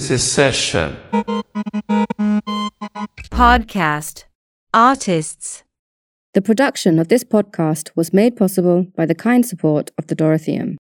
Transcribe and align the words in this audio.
Secession. 0.00 0.96
Podcast. 3.30 4.24
Artists. 4.74 5.62
The 6.34 6.42
production 6.42 6.98
of 6.98 7.06
this 7.06 7.22
podcast 7.22 7.90
was 7.94 8.12
made 8.12 8.36
possible 8.36 8.88
by 8.96 9.06
the 9.06 9.14
kind 9.14 9.46
support 9.46 9.92
of 9.96 10.08
the 10.08 10.16
Dorotheum. 10.16 10.76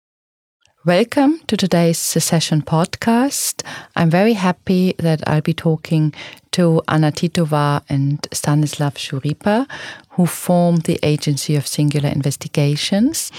Welcome 0.85 1.39
to 1.47 1.57
today's 1.57 1.97
Secession 1.97 2.61
podcast. 2.61 3.63
I'm 3.95 4.11
very 4.11 4.33
happy 4.33 4.93
that 4.99 5.27
I'll 5.27 5.41
be 5.41 5.51
talking 5.51 6.13
to 6.51 6.79
Anna 6.87 7.11
Titova 7.11 7.81
and 7.89 8.27
Stanislav 8.31 8.93
Shuripa, 8.93 9.67
who 10.09 10.27
form 10.27 10.81
the 10.81 10.99
Agency 11.01 11.55
of 11.55 11.65
Singular 11.65 12.09
Investigations. 12.09 13.31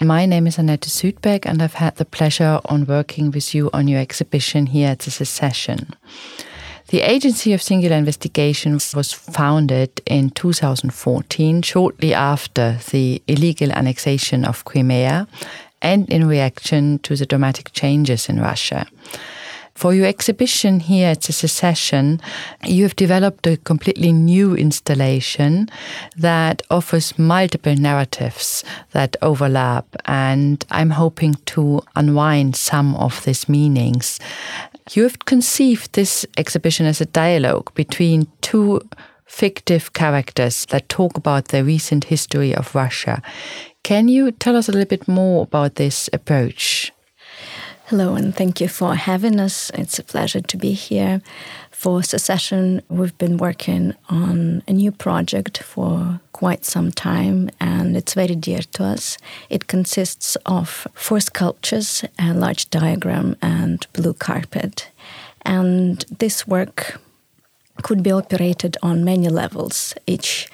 My 0.00 0.24
name 0.24 0.46
is 0.46 0.56
Annette 0.56 0.88
Südbeck, 0.88 1.44
and 1.44 1.62
I've 1.62 1.74
had 1.74 1.96
the 1.96 2.06
pleasure 2.06 2.58
on 2.64 2.86
working 2.86 3.32
with 3.32 3.54
you 3.54 3.68
on 3.74 3.86
your 3.86 4.00
exhibition 4.00 4.64
here 4.64 4.88
at 4.88 5.00
the 5.00 5.10
Secession. 5.10 5.94
The 6.86 7.02
Agency 7.02 7.52
of 7.52 7.60
Singular 7.60 7.96
Investigation 7.96 8.72
was 8.72 9.12
founded 9.12 10.00
in 10.06 10.30
2014, 10.30 11.60
shortly 11.60 12.14
after 12.14 12.78
the 12.90 13.20
illegal 13.28 13.72
annexation 13.72 14.46
of 14.46 14.64
Crimea 14.64 15.28
and 15.82 16.08
in 16.10 16.26
reaction 16.26 16.98
to 17.00 17.16
the 17.16 17.26
dramatic 17.26 17.72
changes 17.72 18.28
in 18.28 18.40
Russia. 18.40 18.86
For 19.78 19.94
your 19.94 20.06
exhibition 20.06 20.80
here 20.80 21.10
at 21.10 21.22
the 21.22 21.32
Secession, 21.32 22.20
you 22.64 22.82
have 22.82 22.96
developed 22.96 23.46
a 23.46 23.56
completely 23.58 24.10
new 24.10 24.56
installation 24.56 25.68
that 26.16 26.62
offers 26.68 27.16
multiple 27.16 27.76
narratives 27.76 28.64
that 28.90 29.16
overlap, 29.22 29.86
and 30.04 30.64
I'm 30.72 30.90
hoping 30.90 31.34
to 31.54 31.82
unwind 31.94 32.56
some 32.56 32.96
of 32.96 33.24
these 33.24 33.48
meanings. 33.48 34.18
You 34.90 35.04
have 35.04 35.26
conceived 35.26 35.92
this 35.92 36.26
exhibition 36.36 36.84
as 36.84 37.00
a 37.00 37.06
dialogue 37.06 37.72
between 37.74 38.26
two 38.40 38.80
fictive 39.26 39.92
characters 39.92 40.66
that 40.70 40.88
talk 40.88 41.16
about 41.16 41.48
the 41.48 41.62
recent 41.62 42.04
history 42.04 42.52
of 42.52 42.74
Russia. 42.74 43.22
Can 43.88 44.08
you 44.08 44.32
tell 44.32 44.54
us 44.54 44.68
a 44.68 44.72
little 44.72 44.86
bit 44.86 45.08
more 45.08 45.44
about 45.44 45.76
this 45.76 46.10
approach? 46.12 46.92
Hello, 47.86 48.16
and 48.16 48.36
thank 48.36 48.60
you 48.60 48.68
for 48.68 48.94
having 48.94 49.40
us. 49.40 49.70
It's 49.70 49.98
a 49.98 50.04
pleasure 50.04 50.42
to 50.42 50.56
be 50.58 50.72
here. 50.72 51.22
For 51.70 52.02
Secession, 52.02 52.82
we've 52.90 53.16
been 53.16 53.38
working 53.38 53.94
on 54.10 54.62
a 54.68 54.74
new 54.74 54.92
project 54.92 55.62
for 55.62 56.20
quite 56.32 56.66
some 56.66 56.92
time, 56.92 57.48
and 57.60 57.96
it's 57.96 58.12
very 58.12 58.34
dear 58.34 58.60
to 58.74 58.84
us. 58.84 59.16
It 59.48 59.68
consists 59.68 60.36
of 60.44 60.86
four 60.92 61.20
sculptures, 61.20 62.04
a 62.18 62.34
large 62.34 62.68
diagram, 62.68 63.36
and 63.40 63.86
blue 63.94 64.12
carpet. 64.12 64.90
And 65.46 66.04
this 66.18 66.46
work 66.46 67.00
could 67.82 68.02
be 68.02 68.12
operated 68.12 68.76
on 68.82 69.02
many 69.02 69.30
levels. 69.30 69.94
Each 70.06 70.46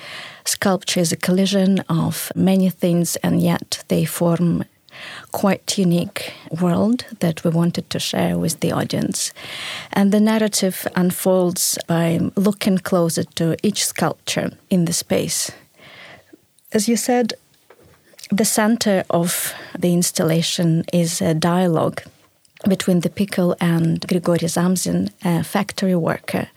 sculpture 0.44 1.00
is 1.00 1.12
a 1.12 1.16
collision 1.16 1.80
of 1.88 2.30
many 2.34 2.70
things, 2.70 3.16
and 3.16 3.40
yet 3.40 3.84
they 3.88 4.04
form 4.04 4.64
quite 5.32 5.78
unique 5.78 6.32
world 6.60 7.04
that 7.20 7.42
we 7.44 7.50
wanted 7.50 7.88
to 7.90 7.98
share 7.98 8.38
with 8.38 8.60
the 8.60 8.72
audience. 8.72 9.32
And 9.92 10.12
the 10.12 10.20
narrative 10.20 10.86
unfolds 10.94 11.78
by 11.86 12.20
looking 12.36 12.78
closer 12.78 13.24
to 13.24 13.56
each 13.62 13.84
sculpture 13.84 14.52
in 14.70 14.84
the 14.84 14.92
space. 14.92 15.50
As 16.72 16.88
you 16.88 16.96
said, 16.96 17.34
the 18.30 18.44
center 18.44 19.04
of 19.10 19.52
the 19.78 19.92
installation 19.92 20.84
is 20.92 21.20
a 21.20 21.34
dialogue 21.34 22.02
between 22.68 23.00
the 23.00 23.10
Pickle 23.10 23.54
and 23.60 24.00
Grigory 24.06 24.48
Zamzin, 24.48 25.10
a 25.24 25.44
factory 25.44 25.94
worker 25.94 26.48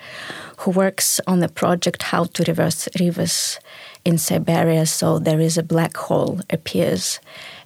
who 0.60 0.72
works 0.72 1.20
on 1.28 1.40
the 1.40 1.50
project 1.50 2.04
How 2.04 2.24
to 2.24 2.44
Reverse 2.48 2.88
Rivers 3.00 3.60
in 4.08 4.18
Siberia 4.18 4.86
so 4.86 5.20
there 5.20 5.42
is 5.42 5.58
a 5.58 5.64
black 5.64 5.98
hole 5.98 6.40
appears 6.50 7.20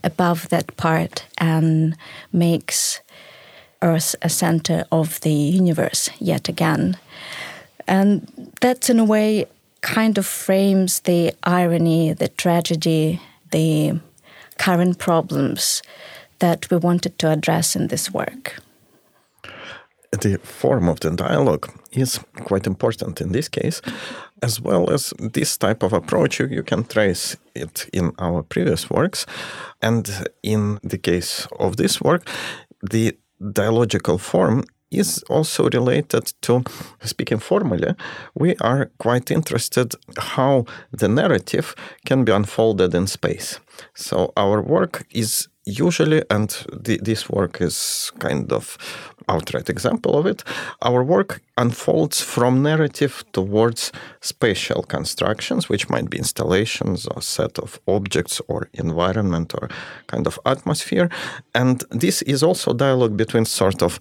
above 0.03 0.49
that 0.49 0.75
part 0.75 1.25
and 1.37 1.95
makes 2.33 2.99
Earth 3.83 4.15
a 4.23 4.29
center 4.29 4.83
of 4.91 5.21
the 5.21 5.31
universe 5.31 6.09
yet 6.19 6.49
again. 6.49 6.97
And 7.87 8.27
that, 8.61 8.89
in 8.89 8.99
a 8.99 9.05
way, 9.05 9.45
kind 9.81 10.17
of 10.17 10.25
frames 10.25 11.01
the 11.01 11.33
irony, 11.43 12.13
the 12.13 12.29
tragedy, 12.29 13.21
the 13.51 13.99
current 14.57 14.97
problems 14.97 15.83
that 16.39 16.69
we 16.71 16.77
wanted 16.77 17.19
to 17.19 17.29
address 17.29 17.75
in 17.75 17.87
this 17.87 18.11
work. 18.11 18.61
The 20.11 20.37
form 20.39 20.89
of 20.89 20.99
the 20.99 21.11
dialogue 21.11 21.71
is 21.91 22.19
quite 22.43 22.67
important 22.67 23.21
in 23.21 23.31
this 23.31 23.47
case, 23.47 23.81
as 24.41 24.59
well 24.59 24.89
as 24.89 25.13
this 25.19 25.57
type 25.57 25.83
of 25.83 25.93
approach. 25.93 26.39
You, 26.39 26.47
you 26.47 26.63
can 26.63 26.83
trace 26.83 27.37
it 27.55 27.89
in 27.93 28.11
our 28.19 28.43
previous 28.43 28.89
works. 28.89 29.25
And 29.81 30.09
in 30.43 30.79
the 30.83 30.97
case 30.97 31.47
of 31.59 31.77
this 31.77 32.01
work, 32.01 32.27
the 32.91 33.17
dialogical 33.53 34.17
form 34.17 34.65
is 34.91 35.23
also 35.29 35.69
related 35.69 36.33
to 36.41 36.63
speaking 37.01 37.39
formally 37.39 37.95
we 38.35 38.55
are 38.57 38.91
quite 38.97 39.31
interested 39.31 39.95
how 40.17 40.65
the 40.91 41.07
narrative 41.07 41.73
can 42.05 42.25
be 42.25 42.31
unfolded 42.31 42.93
in 42.93 43.07
space 43.07 43.59
so 43.95 44.33
our 44.35 44.61
work 44.61 45.07
is 45.11 45.47
usually, 45.65 46.23
and 46.29 46.49
this 46.71 47.29
work 47.29 47.61
is 47.61 48.11
kind 48.19 48.51
of 48.51 48.77
outright 49.29 49.69
example 49.69 50.17
of 50.17 50.25
it, 50.25 50.43
our 50.81 51.03
work 51.03 51.41
unfolds 51.57 52.21
from 52.21 52.63
narrative 52.63 53.23
towards 53.33 53.91
spatial 54.21 54.83
constructions, 54.83 55.69
which 55.69 55.89
might 55.89 56.09
be 56.09 56.17
installations 56.17 57.05
or 57.07 57.21
set 57.21 57.59
of 57.59 57.79
objects 57.87 58.41
or 58.47 58.69
environment 58.73 59.53
or 59.61 59.69
kind 60.07 60.27
of 60.27 60.39
atmosphere. 60.45 61.09
And 61.53 61.83
this 61.91 62.21
is 62.23 62.43
also 62.43 62.73
dialogue 62.73 63.15
between 63.15 63.45
sort 63.45 63.83
of 63.83 63.99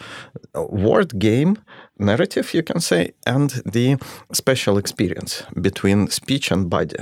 uh, 0.54 0.62
word 0.62 1.18
game 1.18 1.58
narrative, 2.00 2.54
you 2.54 2.62
can 2.62 2.80
say, 2.80 3.12
and 3.26 3.50
the 3.64 3.96
special 4.32 4.78
experience 4.78 5.42
between 5.60 6.08
speech 6.08 6.50
and 6.50 6.68
body 6.70 6.96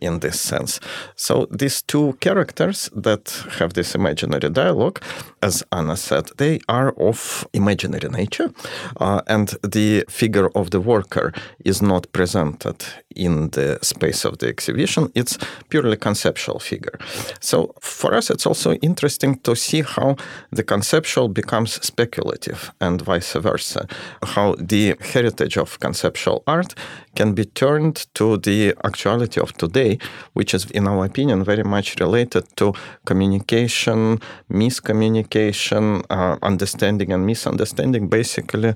in 0.00 0.20
this 0.20 0.40
sense. 0.40 0.80
So 1.16 1.46
these 1.50 1.82
two 1.82 2.16
characters 2.20 2.90
that 2.94 3.44
have 3.58 3.74
this 3.74 3.94
imaginary 3.94 4.50
dialogue, 4.50 5.00
as 5.42 5.64
Anna 5.72 5.96
said, 5.96 6.30
they 6.36 6.60
are 6.68 6.92
of 6.98 7.46
imaginary 7.52 8.08
nature, 8.08 8.52
uh, 8.98 9.22
and 9.26 9.48
the 9.62 10.04
figure 10.08 10.50
of 10.54 10.70
the 10.70 10.80
worker 10.80 11.32
is 11.64 11.80
not 11.82 12.12
presented 12.12 12.84
in 13.16 13.50
the 13.50 13.78
space 13.82 14.24
of 14.24 14.38
the 14.38 14.48
exhibition. 14.48 15.10
It's 15.14 15.38
purely 15.68 15.96
conceptual 15.96 16.58
figure. 16.58 16.98
So 17.40 17.74
for 17.80 18.14
us, 18.14 18.30
it's 18.30 18.46
also 18.46 18.74
interesting 18.74 19.38
to 19.40 19.56
see 19.56 19.82
how 19.82 20.16
the 20.52 20.62
conceptual 20.62 21.28
becomes 21.28 21.84
speculative 21.84 22.72
and 22.80 23.00
vice 23.02 23.32
versa. 23.32 23.86
How 24.22 24.54
the 24.58 24.96
heritage 25.00 25.56
of 25.56 25.80
conceptual 25.80 26.42
art 26.46 26.74
can 27.14 27.34
be 27.34 27.44
turned 27.44 28.06
to 28.14 28.36
the 28.38 28.74
actuality 28.84 29.40
of 29.40 29.52
today, 29.54 29.98
which 30.32 30.54
is, 30.54 30.70
in 30.70 30.86
our 30.86 31.04
opinion, 31.04 31.44
very 31.44 31.64
much 31.64 31.96
related 32.00 32.44
to 32.56 32.72
communication, 33.04 34.18
miscommunication, 34.50 36.04
uh, 36.10 36.36
understanding 36.42 37.12
and 37.12 37.26
misunderstanding, 37.26 38.08
basically, 38.08 38.74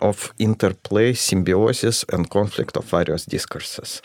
of 0.00 0.32
interplay, 0.38 1.12
symbiosis, 1.12 2.04
and 2.12 2.30
conflict 2.30 2.76
of 2.76 2.84
various 2.84 3.26
discourses. 3.26 4.02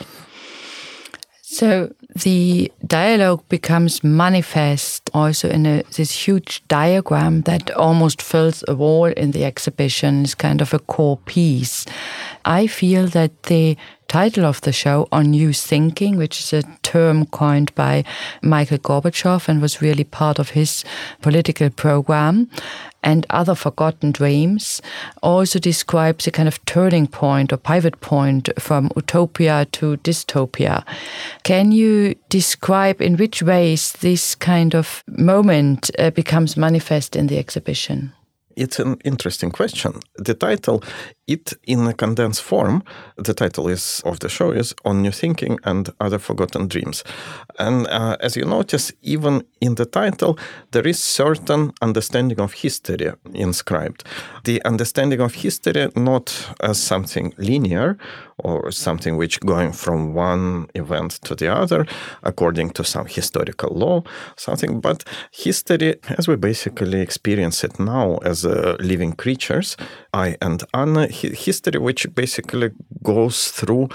So 1.51 1.91
the 2.13 2.71
dialogue 2.85 3.43
becomes 3.49 4.03
manifest 4.03 5.09
also 5.15 5.49
in 5.49 5.65
a, 5.65 5.81
this 5.97 6.11
huge 6.11 6.61
diagram 6.67 7.41
that 7.41 7.71
almost 7.71 8.21
fills 8.21 8.63
a 8.68 8.75
wall 8.75 9.06
in 9.06 9.31
the 9.31 9.45
exhibition. 9.45 10.21
It's 10.21 10.35
kind 10.35 10.62
of 10.62 10.75
a 10.75 10.79
core 10.79 11.18
piece. 11.25 11.88
I 12.45 12.68
feel 12.68 13.07
that 13.07 13.44
the 13.44 13.77
title 14.07 14.45
of 14.45 14.62
the 14.62 14.71
show, 14.71 15.07
On 15.12 15.31
New 15.31 15.51
Thinking, 15.51 16.18
which 16.18 16.39
is 16.39 16.53
a 16.53 16.63
term 16.83 17.25
coined 17.25 17.74
by 17.74 18.03
Michael 18.44 18.77
Gorbachev 18.77 19.50
and 19.50 19.59
was 19.59 19.81
really 19.81 20.03
part 20.03 20.38
of 20.38 20.51
his 20.51 20.85
political 21.21 21.71
program, 21.71 22.47
and 23.04 23.25
Other 23.30 23.56
Forgotten 23.56 24.12
Dreams, 24.12 24.81
also 25.22 25.60
describes 25.60 26.28
a 26.28 26.31
kind 26.31 26.48
of 26.48 26.63
turning 26.66 27.07
point 27.07 27.54
or 27.54 27.57
pivot 27.57 28.00
point 28.01 28.50
from 28.60 28.92
utopia 28.96 29.66
to 29.72 29.98
dystopia. 29.98 30.84
Can 31.44 31.72
you 31.72 32.16
describe 32.30 33.01
in 33.01 33.18
which 33.18 33.42
ways 33.42 33.94
this 33.94 34.36
kind 34.36 34.75
of 34.75 35.04
moment 35.07 35.92
uh, 35.98 36.10
becomes 36.12 36.57
manifest 36.57 37.16
in 37.16 37.28
the 37.28 37.38
exhibition? 37.38 38.13
It's 38.59 38.79
an 38.79 38.97
interesting 39.03 39.51
question. 39.51 39.94
The 40.17 40.33
title, 40.33 40.83
it 41.27 41.53
in 41.63 41.88
a 41.88 41.94
condensed 41.94 42.44
form, 42.44 42.83
the 43.15 43.33
title 43.33 43.69
is 43.69 44.01
of 44.06 44.19
the 44.19 44.29
show 44.29 44.51
is 44.51 44.75
On 44.83 45.01
New 45.01 45.11
Thinking 45.11 45.59
and 45.63 45.89
Other 46.00 46.19
Forgotten 46.19 46.67
Dreams. 46.67 47.03
And 47.57 47.88
uh, 47.88 48.17
as 48.19 48.35
you 48.35 48.45
notice, 48.45 48.91
even 49.01 49.44
in 49.61 49.75
the 49.75 49.85
title, 49.85 50.38
there 50.71 50.88
is 50.88 51.03
certain 51.03 51.71
understanding 51.81 52.39
of 52.39 52.53
history 52.53 53.11
inscribed. 53.33 54.03
The 54.44 54.63
understanding 54.65 55.21
of 55.21 55.35
history 55.35 55.89
not 55.95 56.55
as 56.59 56.77
something 56.81 57.33
linear 57.38 57.97
or 58.44 58.71
something 58.71 59.18
which 59.18 59.39
going 59.41 59.71
from 59.71 60.13
one 60.13 60.68
event 60.75 61.12
to 61.24 61.36
the 61.36 61.53
other 61.53 61.86
according 62.24 62.71
to 62.71 62.83
some 62.83 63.06
historical 63.06 63.74
law, 63.75 64.03
something, 64.36 64.80
but 64.80 65.03
history 65.31 65.95
as 66.18 66.27
we 66.27 66.36
basically 66.36 67.01
experience 67.01 67.63
it 67.63 67.80
now 67.80 68.18
as 68.18 68.45
uh, 68.45 68.75
living 68.80 69.13
creatures, 69.13 69.77
I 70.13 70.38
and 70.41 70.63
Anna, 70.74 71.07
history 71.07 71.80
which 71.80 72.07
basically 72.15 72.71
goes 73.03 73.50
through 73.50 73.89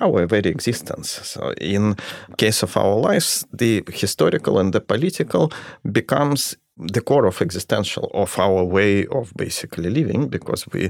our 0.00 0.26
very 0.26 0.50
existence. 0.50 1.10
So 1.10 1.52
in 1.60 1.96
case 2.36 2.62
of 2.62 2.76
our 2.76 2.96
lives, 2.96 3.46
the 3.52 3.84
historical 3.92 4.58
and 4.58 4.72
the 4.72 4.80
political 4.80 5.52
becomes 5.92 6.56
the 6.76 7.00
core 7.00 7.26
of 7.26 7.42
existential 7.42 8.10
of 8.14 8.38
our 8.38 8.64
way 8.64 9.06
of 9.06 9.32
basically 9.36 9.90
living 9.90 10.28
because 10.28 10.66
we 10.72 10.88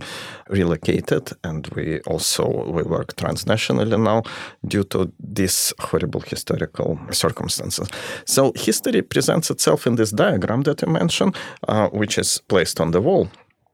relocated 0.48 1.32
and 1.42 1.68
we 1.74 2.00
also 2.00 2.70
we 2.70 2.82
work 2.82 3.16
transnationally 3.16 3.98
now 3.98 4.22
due 4.66 4.84
to 4.84 5.12
these 5.18 5.72
horrible 5.80 6.20
historical 6.20 6.98
circumstances. 7.10 7.88
So 8.24 8.52
history 8.54 9.02
presents 9.02 9.50
itself 9.50 9.86
in 9.86 9.96
this 9.96 10.10
diagram 10.12 10.62
that 10.62 10.82
you 10.82 10.88
mentioned 10.92 11.36
uh, 11.68 11.88
which 11.88 12.18
is 12.18 12.40
placed 12.48 12.80
on 12.80 12.92
the 12.92 13.00
wall. 13.00 13.28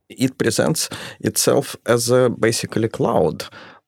It 0.08 0.38
presents 0.38 0.88
itself 1.20 1.76
as 1.84 2.10
a 2.10 2.30
basically 2.30 2.88
cloud 2.88 3.44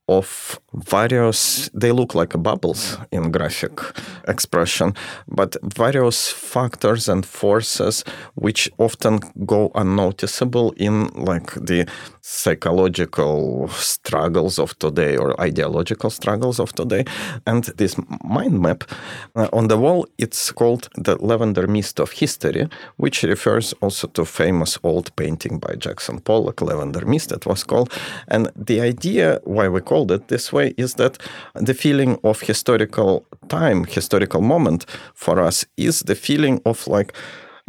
of 0.09 0.59
various 0.75 1.71
they 1.73 1.93
look 1.93 2.15
like 2.15 2.41
bubbles 2.43 2.99
in 3.11 3.31
graphic 3.31 3.81
expression 4.29 4.93
but 5.27 5.57
various 5.63 6.31
factors 6.31 7.09
and 7.09 7.25
forces 7.25 8.05
which 8.35 8.71
often 8.79 9.19
go 9.47 9.71
unnoticeable 9.75 10.73
in 10.77 11.07
like 11.15 11.55
the 11.55 11.87
psychological 12.21 13.69
struggles 13.69 14.59
of 14.59 14.79
today 14.79 15.17
or 15.17 15.41
ideological 15.41 16.11
struggles 16.11 16.61
of 16.61 16.73
today. 16.75 17.05
And 17.47 17.65
this 17.79 17.97
mind 18.23 18.61
map 18.61 18.85
uh, 19.35 19.49
on 19.55 19.69
the 19.69 19.79
wall 19.79 20.07
it's 20.19 20.53
called 20.53 20.91
the 20.95 21.17
lavender 21.17 21.67
mist 21.67 21.99
of 22.01 22.13
history 22.13 22.69
which 22.97 23.23
refers 23.23 23.73
also 23.81 24.09
to 24.09 24.27
famous 24.27 24.79
old 24.83 25.17
painting 25.17 25.59
by 25.59 25.75
jackson 25.77 26.21
pollock 26.21 26.61
lavender 26.61 27.07
mist 27.07 27.33
it 27.33 27.47
was 27.47 27.65
called. 27.65 27.91
And 28.29 28.51
the 28.55 28.83
idea 28.83 29.41
why 29.45 29.69
we 29.69 29.81
called 29.81 30.13
it 30.13 30.29
this 30.29 30.53
way 30.53 30.58
is 30.77 30.95
that 30.95 31.19
the 31.55 31.75
feeling 31.75 32.19
of 32.25 32.41
historical 32.41 33.27
time, 33.49 33.85
historical 33.85 34.41
moment 34.41 34.85
for 35.15 35.41
us 35.41 35.65
is 35.77 36.01
the 36.01 36.15
feeling 36.15 36.61
of 36.65 36.87
like 36.87 37.13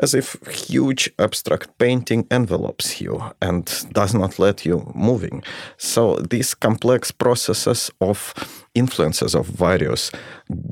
as 0.02 0.14
if 0.14 0.38
huge 0.48 1.10
abstract 1.20 1.78
painting 1.78 2.26
envelopes 2.32 3.02
you 3.02 3.22
and 3.42 3.86
does 3.94 4.14
not 4.14 4.40
let 4.40 4.66
you 4.66 4.92
moving. 4.96 5.44
So 5.78 6.16
these 6.30 6.56
complex 6.56 7.12
processes 7.12 7.92
of 8.00 8.34
influences 8.76 9.36
of 9.36 9.48
various 9.48 10.12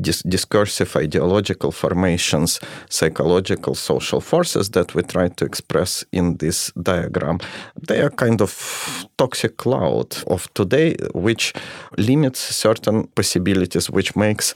dis- 0.02 0.24
discursive 0.24 0.96
ideological 0.96 1.72
formations, 1.72 2.60
psychological 2.90 3.76
social 3.76 4.22
forces 4.22 4.70
that 4.70 4.96
we 4.96 5.04
try 5.04 5.28
to 5.28 5.46
express 5.46 6.06
in 6.12 6.38
this 6.38 6.72
diagram, 6.82 7.40
they 7.88 8.02
are 8.02 8.10
kind 8.10 8.42
of 8.42 9.08
toxic 9.18 9.58
cloud 9.58 10.16
of 10.28 10.54
today 10.54 10.96
which 11.14 11.54
limits 11.98 12.40
certain 12.40 13.08
possibilities, 13.08 13.90
which 13.90 14.16
makes 14.16 14.54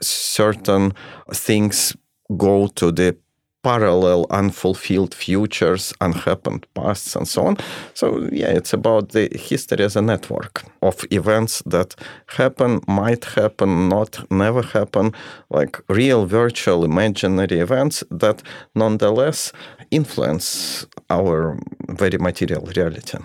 certain 0.00 0.92
things 1.32 1.96
go 2.36 2.68
to 2.68 2.92
the 2.92 3.16
parallel 3.62 4.26
unfulfilled 4.30 5.14
futures, 5.14 5.94
unhappened 6.00 6.66
pasts, 6.74 7.16
and 7.16 7.28
so 7.28 7.46
on. 7.46 7.56
So, 7.94 8.28
yeah, 8.32 8.48
it's 8.48 8.72
about 8.72 9.10
the 9.10 9.28
history 9.34 9.84
as 9.84 9.96
a 9.96 10.02
network 10.02 10.64
of 10.82 11.04
events 11.10 11.62
that 11.66 11.94
happen, 12.26 12.80
might 12.88 13.24
happen, 13.24 13.88
not 13.88 14.30
never 14.30 14.62
happen, 14.62 15.12
like 15.50 15.80
real, 15.88 16.26
virtual, 16.26 16.84
imaginary 16.84 17.60
events 17.60 18.04
that 18.10 18.42
nonetheless 18.74 19.52
influence 19.90 20.86
our 21.10 21.58
very 21.88 22.18
material 22.18 22.68
reality. 22.76 23.18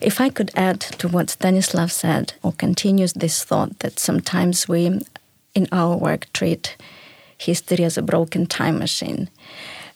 If 0.00 0.20
I 0.20 0.30
could 0.30 0.50
add 0.54 0.80
to 0.98 1.08
what 1.08 1.30
Stanislav 1.30 1.92
said, 1.92 2.32
or 2.42 2.52
continues 2.52 3.12
this 3.12 3.44
thought 3.44 3.78
that 3.80 3.98
sometimes 3.98 4.68
we, 4.68 5.00
in 5.54 5.68
our 5.72 5.96
work, 5.96 6.26
treat 6.32 6.76
history 7.44 7.84
as 7.84 7.98
a 7.98 8.02
broken 8.02 8.46
time 8.46 8.78
machine. 8.78 9.28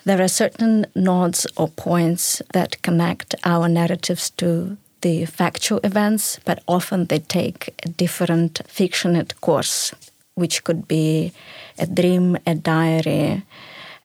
There 0.05 0.23
are 0.23 0.29
certain 0.29 0.87
nodes 0.95 1.47
or 1.57 1.69
points 1.69 2.43
that 2.53 2.81
connect 2.83 3.35
our 3.45 3.69
narratives 3.69 4.31
to 4.31 4.77
the 5.01 5.27
factual 5.27 5.81
events, 5.85 6.41
but 6.45 6.63
often 6.67 7.07
they 7.07 7.19
take 7.19 7.75
a 7.85 7.89
different 7.89 8.61
fictioned 8.67 9.33
course, 9.41 9.95
which 10.35 10.65
could 10.65 10.89
be 10.89 11.33
a 11.79 11.87
dream, 11.87 12.37
a 12.47 12.55
diary, 12.55 13.43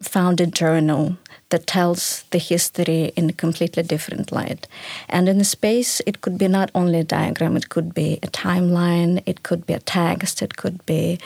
found 0.01 0.41
a 0.41 0.47
journal 0.47 1.17
that 1.49 1.67
tells 1.67 2.23
the 2.31 2.39
history 2.39 3.11
in 3.15 3.29
a 3.29 3.33
completely 3.33 3.83
different 3.83 4.31
light. 4.31 4.67
And 5.07 5.29
in 5.29 5.37
the 5.37 5.45
space, 5.45 6.01
it 6.07 6.21
could 6.21 6.37
be 6.37 6.47
not 6.47 6.71
only 6.73 6.99
a 6.99 7.03
diagram, 7.03 7.55
it 7.55 7.69
could 7.69 7.93
be 7.93 8.19
a 8.23 8.27
timeline, 8.27 9.21
it 9.25 9.43
could 9.43 9.65
be 9.65 9.73
a 9.73 9.79
text, 9.79 10.41
it 10.41 10.57
could 10.57 10.83
be 10.85 11.19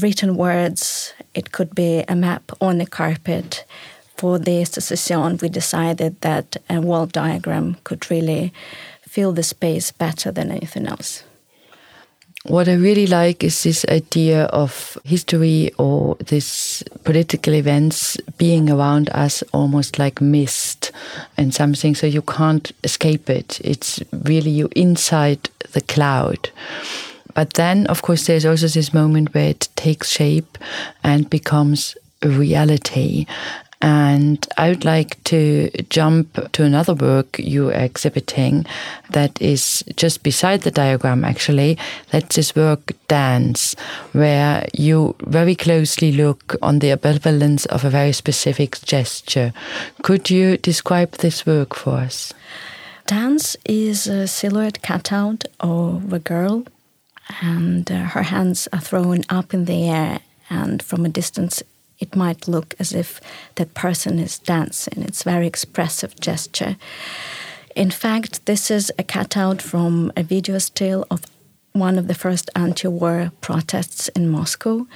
written 0.00 0.36
words, 0.36 1.14
it 1.34 1.52
could 1.52 1.74
be 1.74 2.04
a 2.08 2.14
map 2.14 2.52
on 2.60 2.78
the 2.78 2.86
carpet. 2.86 3.64
For 4.16 4.38
this 4.38 4.70
secession, 4.70 5.38
we 5.40 5.48
decided 5.48 6.20
that 6.22 6.56
a 6.68 6.80
wall 6.80 7.06
diagram 7.06 7.76
could 7.84 8.10
really 8.10 8.52
fill 9.02 9.32
the 9.32 9.42
space 9.44 9.92
better 9.92 10.32
than 10.32 10.50
anything 10.50 10.86
else. 10.86 11.22
What 12.44 12.68
I 12.68 12.74
really 12.74 13.06
like 13.06 13.44
is 13.44 13.62
this 13.62 13.84
idea 13.88 14.44
of 14.44 14.96
history 15.04 15.70
or 15.76 16.16
this 16.16 16.82
political 17.04 17.54
events 17.54 18.16
being 18.38 18.70
around 18.70 19.10
us 19.10 19.42
almost 19.52 19.98
like 19.98 20.20
mist 20.20 20.92
and 21.36 21.54
something, 21.54 21.94
so 21.94 22.06
you 22.06 22.22
can't 22.22 22.72
escape 22.84 23.28
it. 23.28 23.60
It's 23.62 24.00
really 24.24 24.50
you 24.50 24.68
inside 24.74 25.50
the 25.72 25.80
cloud. 25.80 26.50
But 27.38 27.54
then, 27.54 27.86
of 27.86 28.02
course, 28.02 28.26
there's 28.26 28.44
also 28.44 28.66
this 28.66 28.92
moment 28.92 29.32
where 29.32 29.50
it 29.50 29.68
takes 29.76 30.10
shape 30.10 30.58
and 31.04 31.30
becomes 31.30 31.96
a 32.20 32.28
reality. 32.28 33.26
And 33.80 34.44
I 34.56 34.70
would 34.70 34.84
like 34.84 35.22
to 35.30 35.70
jump 35.88 36.50
to 36.50 36.64
another 36.64 36.94
work 36.94 37.38
you 37.38 37.68
are 37.68 37.84
exhibiting 37.84 38.66
that 39.10 39.40
is 39.40 39.84
just 39.94 40.24
beside 40.24 40.62
the 40.62 40.72
diagram, 40.72 41.24
actually. 41.24 41.78
That's 42.10 42.34
this 42.34 42.56
work, 42.56 42.90
Dance, 43.06 43.76
where 44.10 44.66
you 44.74 45.14
very 45.20 45.54
closely 45.54 46.10
look 46.10 46.56
on 46.60 46.80
the 46.80 46.88
ambivalence 46.88 47.66
of 47.66 47.84
a 47.84 47.90
very 47.90 48.12
specific 48.14 48.80
gesture. 48.82 49.52
Could 50.02 50.28
you 50.28 50.56
describe 50.56 51.12
this 51.12 51.46
work 51.46 51.76
for 51.76 51.98
us? 51.98 52.34
Dance 53.06 53.56
is 53.64 54.08
a 54.08 54.26
silhouette 54.26 54.82
cutout 54.82 55.44
of 55.60 56.12
a 56.12 56.18
girl 56.18 56.64
and 57.42 57.90
uh, 57.90 58.04
her 58.04 58.22
hands 58.22 58.68
are 58.72 58.80
thrown 58.80 59.22
up 59.28 59.54
in 59.54 59.64
the 59.64 59.88
air, 59.88 60.20
and 60.50 60.82
from 60.82 61.04
a 61.04 61.08
distance, 61.08 61.62
it 61.98 62.16
might 62.16 62.48
look 62.48 62.74
as 62.78 62.92
if 62.92 63.20
that 63.56 63.74
person 63.74 64.18
is 64.18 64.38
dancing. 64.38 65.02
It's 65.02 65.24
very 65.24 65.46
expressive 65.46 66.18
gesture. 66.20 66.76
In 67.74 67.90
fact, 67.90 68.46
this 68.46 68.70
is 68.70 68.92
a 68.98 69.02
cutout 69.02 69.62
from 69.62 70.12
a 70.16 70.22
video 70.22 70.58
still 70.58 71.06
of 71.10 71.20
one 71.72 71.98
of 71.98 72.08
the 72.08 72.14
first 72.14 72.50
anti-war 72.56 73.30
protests 73.40 74.08
in 74.08 74.30
Moscow, 74.30 74.86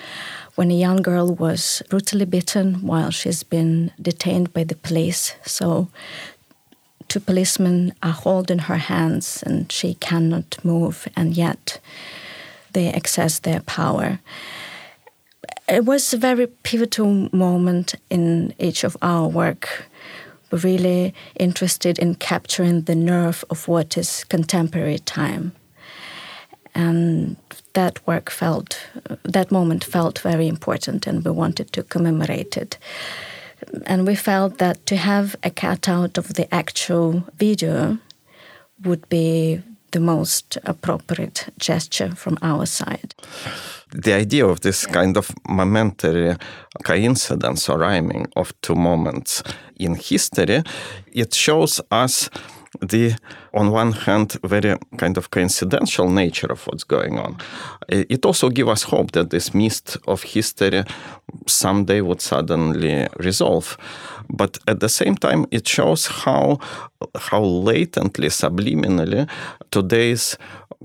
when 0.55 0.71
a 0.71 0.75
young 0.75 1.03
girl 1.03 1.35
was 1.35 1.83
brutally 1.89 2.25
beaten 2.25 2.87
while 2.87 3.11
she's 3.11 3.43
been 3.43 3.93
detained 4.01 4.53
by 4.53 4.65
the 4.65 4.75
police. 4.75 5.35
So 5.45 5.89
two 7.09 7.21
policemen 7.21 7.93
are 8.03 8.13
holding 8.13 8.61
her 8.61 8.79
hands 8.79 9.43
and 9.45 9.71
she 9.71 9.95
cannot 9.95 10.65
move, 10.65 11.07
and 11.15 11.37
yet 11.37 11.79
they 12.73 12.93
access 12.93 13.41
their 13.41 13.61
power. 13.61 14.19
It 15.69 15.85
was 15.85 16.13
a 16.13 16.19
very 16.19 16.47
pivotal 16.47 17.29
moment 17.33 17.95
in 18.11 18.55
each 18.59 18.85
of 18.85 18.97
our 19.01 19.29
work. 19.29 19.87
We're 20.51 20.59
really 20.59 21.15
interested 21.39 21.99
in 21.99 22.17
capturing 22.17 22.83
the 22.83 22.95
nerve 22.95 23.45
of 23.49 23.69
what 23.69 23.97
is 23.97 24.25
contemporary 24.25 24.99
time. 24.99 25.53
And 26.75 27.37
that 27.75 28.07
work 28.07 28.31
felt, 28.31 28.79
that 29.25 29.51
moment 29.51 29.85
felt 29.85 30.19
very 30.19 30.49
important, 30.49 31.07
and 31.07 31.25
we 31.25 31.31
wanted 31.31 31.73
to 31.73 31.83
commemorate 31.83 32.57
it. 32.57 32.79
And 33.87 34.07
we 34.07 34.15
felt 34.15 34.59
that 34.59 34.85
to 34.87 34.97
have 34.97 35.37
a 35.43 35.51
cutout 35.51 36.19
of 36.19 36.35
the 36.35 36.53
actual 36.53 37.25
video 37.37 37.99
would 38.85 39.09
be 39.09 39.63
the 39.93 40.01
most 40.01 40.59
appropriate 40.65 41.47
gesture 41.59 42.15
from 42.15 42.39
our 42.43 42.67
side. 42.67 43.15
The 43.95 44.15
idea 44.15 44.47
of 44.47 44.61
this 44.61 44.87
kind 44.87 45.17
of 45.17 45.31
momentary 45.49 46.37
coincidence 46.83 47.69
or 47.69 47.79
rhyming 47.79 48.27
of 48.37 48.53
two 48.63 48.75
moments 48.75 49.43
in 49.79 49.95
history, 49.95 50.63
it 51.13 51.35
shows 51.35 51.81
us 51.91 52.31
the 52.81 53.15
on 53.55 53.71
one 53.71 53.93
hand 53.93 54.37
very 54.45 54.77
kind 54.97 55.17
of 55.17 55.31
coincidental 55.31 56.09
nature 56.11 56.51
of 56.53 56.67
what's 56.67 56.85
going 56.85 57.19
on 57.19 57.37
it 57.89 58.25
also 58.25 58.49
gives 58.49 58.71
us 58.71 58.83
hope 58.85 59.13
that 59.13 59.31
this 59.31 59.55
mist 59.55 59.97
of 60.07 60.23
history 60.23 60.85
someday 61.47 62.01
would 62.01 62.21
suddenly 62.21 63.07
resolve 63.19 63.77
but 64.29 64.59
at 64.67 64.81
the 64.81 64.89
same 64.89 65.15
time 65.17 65.47
it 65.51 65.67
shows 65.69 66.07
how 66.07 66.59
how 67.17 67.43
latently 67.43 68.29
subliminally 68.29 69.29
today's 69.71 70.37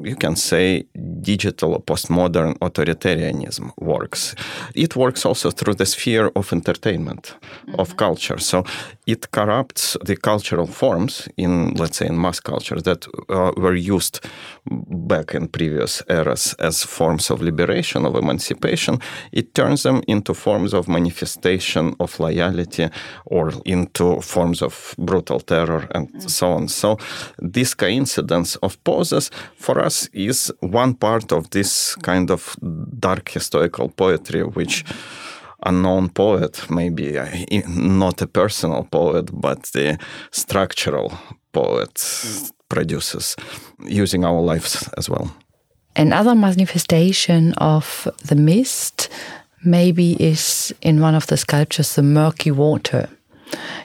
you 0.04 0.16
can 0.16 0.36
say 0.36 0.86
digital 1.22 1.74
or 1.74 1.82
postmodern 1.82 2.58
authoritarianism 2.60 3.72
works. 3.80 4.36
It 4.76 4.96
works 4.96 5.26
also 5.26 5.52
through 5.52 5.76
the 5.76 5.86
sphere 5.86 6.32
of 6.36 6.54
entertainment, 6.54 7.36
mm-hmm. 7.68 7.80
of 7.80 7.98
culture. 7.98 8.38
So 8.38 8.64
it 9.06 9.32
corrupts 9.32 9.98
the 10.04 10.16
cultural 10.16 10.68
forms 10.68 11.28
in, 11.38 11.74
let's 11.74 11.98
say, 11.98 12.08
in 12.08 12.20
mass 12.20 12.40
culture 12.40 12.57
that 12.60 13.08
uh, 13.30 13.52
were 13.58 13.76
used 13.76 14.20
back 14.70 15.34
in 15.34 15.48
previous 15.48 16.04
eras 16.10 16.56
as 16.60 16.84
forms 16.84 17.30
of 17.30 17.42
liberation, 17.42 18.06
of 18.06 18.16
emancipation. 18.16 19.00
It 19.32 19.54
turns 19.54 19.84
them 19.84 20.02
into 20.08 20.34
forms 20.34 20.74
of 20.74 20.88
manifestation 20.88 21.96
of 22.00 22.20
loyalty 22.20 22.90
or 23.26 23.52
into 23.66 24.22
forms 24.22 24.62
of 24.62 24.96
brutal 24.98 25.40
terror 25.40 25.88
and 25.96 26.10
mm-hmm. 26.10 26.28
so 26.28 26.52
on. 26.52 26.68
So 26.68 26.98
this 27.40 27.74
coincidence 27.74 28.56
of 28.58 28.84
poses 28.84 29.32
for 29.56 29.80
us 29.80 30.10
is 30.14 30.52
one 30.60 30.96
part 30.96 31.32
of 31.32 31.50
this 31.52 31.96
kind 31.96 32.32
of 32.32 32.56
dark 33.00 33.30
historical 33.30 33.90
poetry, 33.90 34.44
which 34.44 34.84
unknown 35.66 36.10
poet, 36.10 36.70
maybe 36.70 37.18
uh, 37.18 37.28
not 37.68 38.22
a 38.22 38.28
personal 38.28 38.84
poet, 38.92 39.30
but 39.34 39.64
the 39.74 39.98
structural 40.32 41.18
poet 41.52 42.04
produces 42.70 43.36
using 43.86 44.26
our 44.26 44.42
lives 44.42 44.90
as 44.98 45.10
well. 45.10 45.32
Another 45.96 46.36
manifestation 46.36 47.54
of 47.54 48.08
the 48.24 48.36
mist 48.36 49.10
maybe 49.66 50.14
is 50.14 50.74
in 50.82 51.02
one 51.02 51.16
of 51.16 51.28
the 51.28 51.38
sculptures, 51.38 51.96
the 51.96 52.04
murky 52.04 52.52
water. 52.52 53.10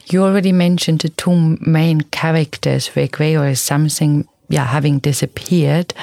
You 0.06 0.24
already 0.24 0.52
mentioned 0.52 1.00
the 1.00 1.08
two 1.08 1.56
main 1.60 2.02
characters, 2.02 2.90
Requeo 2.90 3.50
is 3.50 3.60
something 3.62 4.28
yeah, 4.52 4.66
having 4.66 4.99
disappeared. 4.99 5.94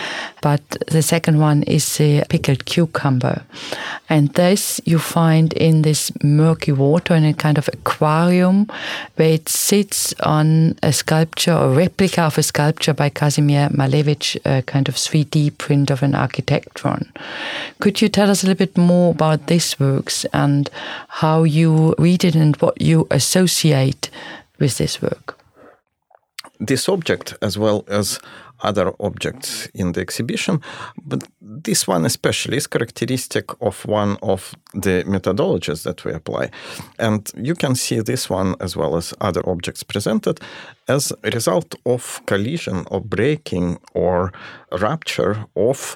But 0.41 0.67
the 0.87 1.03
second 1.03 1.39
one 1.39 1.61
is 1.63 1.97
the 1.97 2.23
pickled 2.29 2.65
cucumber. 2.65 3.43
And 4.09 4.29
this 4.33 4.81
you 4.85 4.97
find 4.97 5.53
in 5.53 5.83
this 5.83 6.11
murky 6.23 6.71
water 6.71 7.13
in 7.13 7.25
a 7.25 7.33
kind 7.33 7.59
of 7.59 7.67
aquarium 7.67 8.67
where 9.17 9.33
it 9.33 9.47
sits 9.47 10.13
on 10.21 10.79
a 10.81 10.91
sculpture 10.91 11.53
or 11.53 11.69
replica 11.69 12.23
of 12.23 12.39
a 12.39 12.43
sculpture 12.43 12.93
by 12.93 13.09
Kazimir 13.11 13.69
Malevich, 13.69 14.35
a 14.45 14.63
kind 14.63 14.89
of 14.89 14.95
3D 14.95 15.57
print 15.59 15.91
of 15.91 16.01
an 16.01 16.13
architecton. 16.13 17.07
Could 17.79 18.01
you 18.01 18.09
tell 18.09 18.31
us 18.31 18.43
a 18.43 18.47
little 18.47 18.65
bit 18.65 18.77
more 18.77 19.11
about 19.11 19.45
this 19.45 19.79
works 19.79 20.25
and 20.33 20.71
how 21.07 21.43
you 21.43 21.93
read 21.99 22.23
it 22.23 22.35
and 22.35 22.55
what 22.57 22.81
you 22.81 23.07
associate 23.11 24.09
with 24.57 24.79
this 24.79 25.03
work? 25.03 25.38
This 26.59 26.89
object 26.89 27.35
as 27.41 27.57
well 27.57 27.83
as 27.87 28.19
other 28.61 28.93
objects 28.99 29.67
in 29.73 29.93
the 29.93 30.01
exhibition, 30.01 30.61
but 31.05 31.23
this 31.41 31.87
one 31.87 32.05
especially 32.05 32.57
is 32.57 32.67
characteristic 32.67 33.45
of 33.61 33.85
one 33.85 34.17
of 34.21 34.53
the 34.73 35.03
methodologies 35.07 35.83
that 35.83 36.03
we 36.03 36.11
apply. 36.11 36.49
And 36.97 37.31
you 37.35 37.55
can 37.55 37.75
see 37.75 38.01
this 38.01 38.29
one 38.29 38.55
as 38.59 38.75
well 38.75 38.97
as 38.97 39.13
other 39.21 39.47
objects 39.49 39.83
presented 39.83 40.39
as 40.87 41.13
a 41.23 41.29
result 41.29 41.75
of 41.85 42.21
collision 42.25 42.85
or 42.91 43.01
breaking 43.01 43.79
or 43.93 44.33
rupture 44.71 45.45
of 45.55 45.95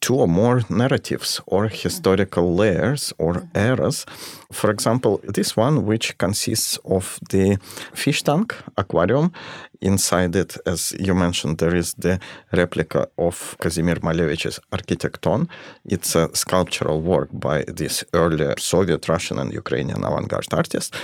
two 0.00 0.14
or 0.14 0.28
more 0.28 0.62
narratives 0.68 1.40
or 1.46 1.68
historical 1.68 2.54
layers 2.54 3.12
or 3.18 3.48
eras. 3.54 4.06
For 4.52 4.70
example, 4.70 5.20
this 5.24 5.56
one, 5.56 5.86
which 5.86 6.16
consists 6.18 6.78
of 6.84 7.18
the 7.30 7.58
fish 7.92 8.22
tank 8.22 8.54
aquarium. 8.76 9.32
Inside 9.82 10.36
it, 10.36 10.58
as 10.66 10.92
you 10.98 11.14
mentioned, 11.14 11.56
there 11.58 11.74
is 11.74 11.94
the 11.94 12.18
replica 12.52 13.08
of 13.16 13.56
Kazimir 13.60 14.00
Malevich's 14.02 14.60
Architecton. 14.70 15.48
It's 15.86 16.14
a 16.14 16.28
sculptural 16.34 17.00
work 17.00 17.30
by 17.32 17.64
this 17.66 18.04
early 18.12 18.52
Soviet, 18.58 19.08
Russian, 19.08 19.38
and 19.38 19.52
Ukrainian 19.54 20.04
avant 20.04 20.28
garde 20.28 20.52
artist. 20.52 20.94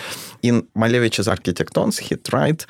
In 0.42 0.68
Malevich's 0.75 1.26
Architectons, 1.26 2.00
he 2.00 2.16
tried 2.16 2.66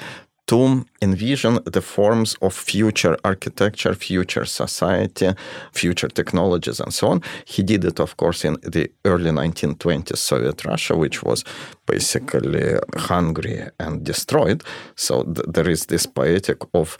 to 0.46 0.84
envision 1.02 1.58
the 1.64 1.82
forms 1.82 2.36
of 2.40 2.54
future 2.54 3.16
architecture, 3.24 3.94
future 3.94 4.44
society, 4.44 5.32
future 5.72 6.08
technologies, 6.08 6.80
and 6.80 6.94
so 6.94 7.08
on. 7.08 7.22
He 7.44 7.62
did 7.62 7.84
it, 7.84 7.98
of 8.00 8.16
course, 8.16 8.44
in 8.44 8.56
the 8.62 8.90
early 9.04 9.30
1920s 9.30 10.16
Soviet 10.16 10.64
Russia, 10.64 10.96
which 10.96 11.22
was 11.22 11.44
basically 11.86 12.78
hungry 12.96 13.68
and 13.80 14.04
destroyed. 14.04 14.62
So 14.94 15.24
th- 15.24 15.46
there 15.48 15.68
is 15.68 15.86
this 15.86 16.06
poetic 16.06 16.58
of 16.74 16.96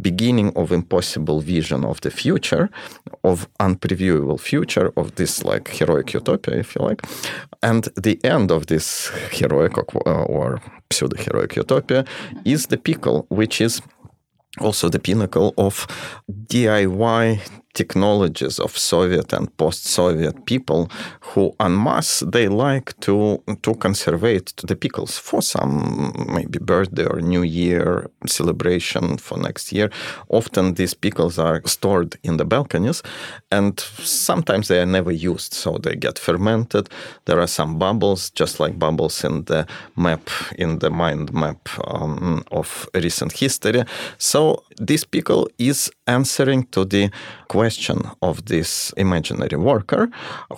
beginning 0.00 0.52
of 0.56 0.72
impossible 0.72 1.40
vision 1.40 1.84
of 1.84 2.00
the 2.00 2.10
future, 2.10 2.70
of 3.24 3.48
unpreviewable 3.60 4.40
future, 4.40 4.92
of 4.96 5.14
this 5.14 5.44
like 5.44 5.68
heroic 5.68 6.12
utopia, 6.14 6.56
if 6.56 6.74
you 6.74 6.84
like, 6.84 7.02
and 7.62 7.84
the 7.96 8.18
end 8.24 8.50
of 8.50 8.66
this 8.66 9.10
heroic 9.30 9.76
or 10.06 10.60
pseudo 10.90 11.16
heroic 11.22 11.56
utopia 11.56 12.04
is 12.44 12.66
the 12.66 12.76
pickle, 12.76 13.26
which 13.28 13.60
is 13.60 13.80
also 14.60 14.88
the 14.88 14.98
pinnacle 14.98 15.54
of 15.56 15.86
DIY 16.30 17.40
technologies 17.74 18.58
of 18.58 18.76
Soviet 18.76 19.32
and 19.32 19.56
post-Soviet 19.56 20.44
people 20.44 20.90
who, 21.20 21.54
en 21.60 21.82
masse, 21.82 22.24
they 22.32 22.48
like 22.48 22.98
to 23.00 23.42
to 23.62 23.74
conservate 23.74 24.52
the 24.66 24.76
pickles 24.76 25.18
for 25.18 25.42
some 25.42 26.12
maybe 26.28 26.58
birthday 26.58 27.04
or 27.04 27.20
New 27.20 27.42
Year 27.42 28.10
celebration 28.26 29.18
for 29.18 29.38
next 29.38 29.72
year. 29.72 29.90
Often 30.28 30.74
these 30.74 30.94
pickles 30.94 31.38
are 31.38 31.62
stored 31.66 32.16
in 32.22 32.36
the 32.36 32.44
balconies, 32.44 33.02
and 33.50 33.78
sometimes 34.02 34.68
they 34.68 34.80
are 34.80 34.86
never 34.86 35.12
used, 35.12 35.54
so 35.54 35.78
they 35.78 35.94
get 35.96 36.18
fermented. 36.18 36.88
There 37.24 37.40
are 37.40 37.46
some 37.46 37.78
bubbles, 37.78 38.30
just 38.30 38.60
like 38.60 38.78
bubbles 38.78 39.24
in 39.24 39.44
the 39.44 39.66
map 39.96 40.30
in 40.58 40.78
the 40.78 40.90
mind 40.90 41.32
map 41.32 41.68
um, 41.86 42.42
of 42.50 42.88
recent 42.94 43.32
history. 43.32 43.84
So 44.18 44.64
this 44.76 45.04
pickle 45.04 45.48
is 45.58 45.90
answering 46.06 46.66
to 46.70 46.84
the 46.84 47.10
question 47.48 47.98
of 48.22 48.44
this 48.44 48.92
imaginary 48.96 49.56
worker 49.56 50.08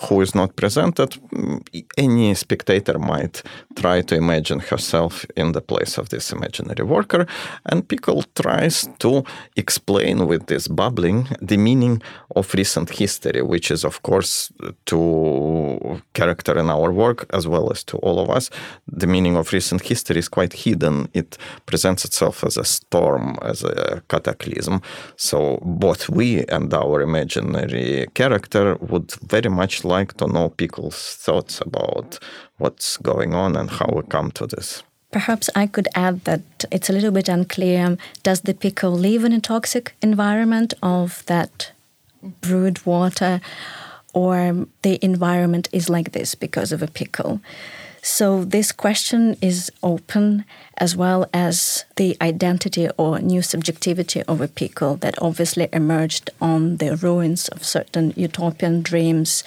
who 0.03 0.21
is 0.21 0.35
not 0.35 0.55
presented. 0.55 1.09
Mm, 1.33 1.61
any 1.97 2.33
spectator 2.33 2.99
might 2.99 3.43
try 3.75 4.01
to 4.01 4.15
imagine 4.15 4.59
herself 4.59 5.25
in 5.35 5.53
the 5.53 5.61
place 5.61 5.97
of 5.97 6.09
this 6.09 6.31
imaginary 6.31 6.83
worker, 6.83 7.25
and 7.65 7.87
Pickle 7.87 8.23
tries 8.35 8.87
to 8.99 9.23
explain 9.55 10.27
with 10.27 10.45
this 10.47 10.67
bubbling 10.67 11.27
the 11.41 11.57
meaning 11.57 12.01
of 12.35 12.53
recent 12.53 12.89
history, 12.89 13.41
which 13.41 13.71
is, 13.71 13.83
of 13.85 14.01
course, 14.03 14.51
to 14.85 16.01
character 16.13 16.57
in 16.57 16.69
our 16.69 16.91
work 16.91 17.25
as 17.33 17.47
well 17.47 17.71
as 17.71 17.83
to 17.83 17.97
all 17.97 18.19
of 18.19 18.29
us. 18.29 18.49
The 18.87 19.07
meaning 19.07 19.37
of 19.37 19.53
recent 19.53 19.81
history 19.81 20.19
is 20.19 20.29
quite 20.29 20.53
hidden. 20.53 21.07
It 21.13 21.37
presents 21.65 22.05
itself 22.05 22.43
as 22.43 22.57
a 22.57 22.65
storm, 22.65 23.37
as 23.41 23.63
a 23.63 24.01
cataclysm. 24.09 24.81
So 25.15 25.59
both 25.63 26.09
we 26.09 26.45
and 26.45 26.69
our 26.81 27.01
imaginary 27.01 28.07
character 28.13 28.75
would 28.79 29.11
very 29.21 29.49
much 29.49 29.83
like 29.83 30.17
to 30.17 30.27
know 30.27 30.49
Pickle's 30.49 31.15
thoughts 31.15 31.61
about 31.61 32.19
what's 32.57 32.97
going 32.97 33.33
on 33.33 33.55
and 33.55 33.69
how 33.69 33.89
we 33.95 34.01
come 34.03 34.31
to 34.31 34.47
this. 34.47 34.83
Perhaps 35.11 35.49
I 35.55 35.67
could 35.67 35.87
add 35.93 36.23
that 36.23 36.41
it's 36.71 36.89
a 36.89 36.93
little 36.93 37.11
bit 37.11 37.27
unclear. 37.27 37.97
Does 38.23 38.41
the 38.41 38.53
pickle 38.53 38.91
live 38.91 39.25
in 39.25 39.33
a 39.33 39.41
toxic 39.41 39.93
environment 40.01 40.73
of 40.81 41.25
that 41.25 41.71
brewed 42.41 42.85
water, 42.85 43.41
or 44.13 44.67
the 44.81 45.03
environment 45.03 45.67
is 45.71 45.89
like 45.89 46.11
this 46.11 46.35
because 46.35 46.71
of 46.71 46.81
a 46.81 46.87
pickle? 46.87 47.41
So 48.03 48.43
this 48.43 48.71
question 48.71 49.37
is 49.41 49.71
open 49.83 50.45
as 50.75 50.95
well 50.95 51.29
as 51.35 51.85
the 51.97 52.17
identity 52.19 52.89
or 52.97 53.19
new 53.19 53.43
subjectivity 53.43 54.23
of 54.23 54.41
a 54.41 54.47
people 54.47 54.95
that 54.97 55.21
obviously 55.21 55.69
emerged 55.71 56.31
on 56.41 56.77
the 56.77 56.95
ruins 56.97 57.47
of 57.49 57.63
certain 57.63 58.11
utopian 58.15 58.81
dreams. 58.81 59.43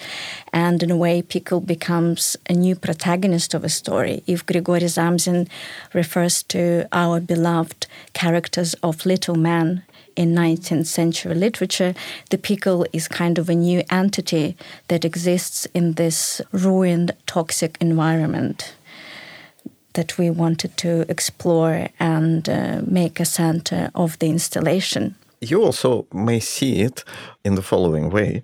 And 0.53 0.81
in 0.81 0.89
a 0.89 0.95
way, 0.95 1.21
Pickle 1.21 1.59
becomes 1.59 2.37
a 2.49 2.53
new 2.53 2.77
protagonist 2.77 3.53
of 3.53 3.65
a 3.65 3.69
story. 3.69 4.23
If 4.25 4.45
Grigory 4.45 4.79
Zamzin 4.87 5.49
refers 5.93 6.41
to 6.43 6.87
our 6.93 7.19
beloved 7.19 7.87
characters 8.13 8.73
of 8.75 9.05
Little 9.05 9.35
Man 9.35 9.83
in 10.15 10.33
19th 10.33 10.85
century 10.85 11.35
literature, 11.35 11.93
the 12.29 12.37
pickle 12.37 12.85
is 12.93 13.07
kind 13.07 13.37
of 13.37 13.49
a 13.49 13.55
new 13.55 13.83
entity 13.89 14.55
that 14.87 15.05
exists 15.05 15.65
in 15.73 15.93
this 15.93 16.41
ruined, 16.51 17.11
toxic 17.25 17.77
environment 17.81 18.75
that 19.93 20.17
we 20.17 20.29
wanted 20.29 20.77
to 20.77 21.05
explore 21.09 21.87
and 21.99 22.49
uh, 22.49 22.81
make 22.85 23.19
a 23.19 23.25
center 23.25 23.89
of 23.95 24.19
the 24.19 24.27
installation. 24.27 25.15
You 25.41 25.63
also 25.63 26.07
may 26.13 26.39
see 26.39 26.81
it 26.81 27.03
in 27.43 27.55
the 27.55 27.61
following 27.61 28.09
way. 28.09 28.41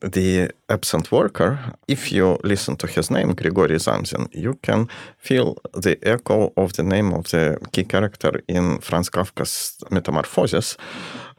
The 0.00 0.50
absent 0.68 1.10
worker, 1.10 1.58
if 1.88 2.12
you 2.12 2.38
listen 2.44 2.76
to 2.76 2.86
his 2.86 3.10
name, 3.10 3.34
Grigory 3.34 3.78
Zamzin, 3.78 4.28
you 4.32 4.54
can 4.62 4.88
feel 5.18 5.56
the 5.72 5.98
echo 6.02 6.52
of 6.56 6.72
the 6.74 6.82
name 6.82 7.12
of 7.12 7.24
the 7.30 7.58
key 7.72 7.84
character 7.84 8.40
in 8.48 8.78
Franz 8.78 9.10
Kafka's 9.10 9.76
Metamorphosis. 9.90 10.76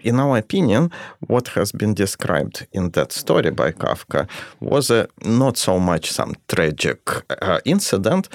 In 0.04 0.20
our 0.20 0.38
opinion, 0.38 0.92
what 1.28 1.50
has 1.50 1.72
been 1.72 1.94
described 1.94 2.68
in 2.72 2.92
that 2.92 3.12
story 3.12 3.52
by 3.52 3.72
Kafka 3.72 4.28
was 4.60 4.90
a, 4.90 5.08
not 5.26 5.58
so 5.58 5.80
much 5.80 6.12
some 6.12 6.36
tragic 6.48 7.00
uh, 7.42 7.60
incident, 7.66 8.30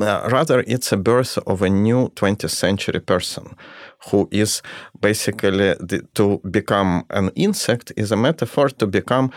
uh, 0.00 0.28
rather, 0.30 0.64
it's 0.66 0.92
a 0.92 0.96
birth 0.96 1.38
of 1.46 1.62
a 1.62 1.68
new 1.68 2.08
20th 2.10 2.50
century 2.50 3.00
person 3.00 3.54
who 4.10 4.28
is 4.30 4.62
basically 5.00 5.74
the, 5.74 6.06
to 6.14 6.40
become 6.50 7.04
an 7.10 7.30
insect 7.34 7.92
is 7.96 8.12
a 8.12 8.16
metaphor 8.16 8.68
to 8.68 8.86
become 8.86 9.30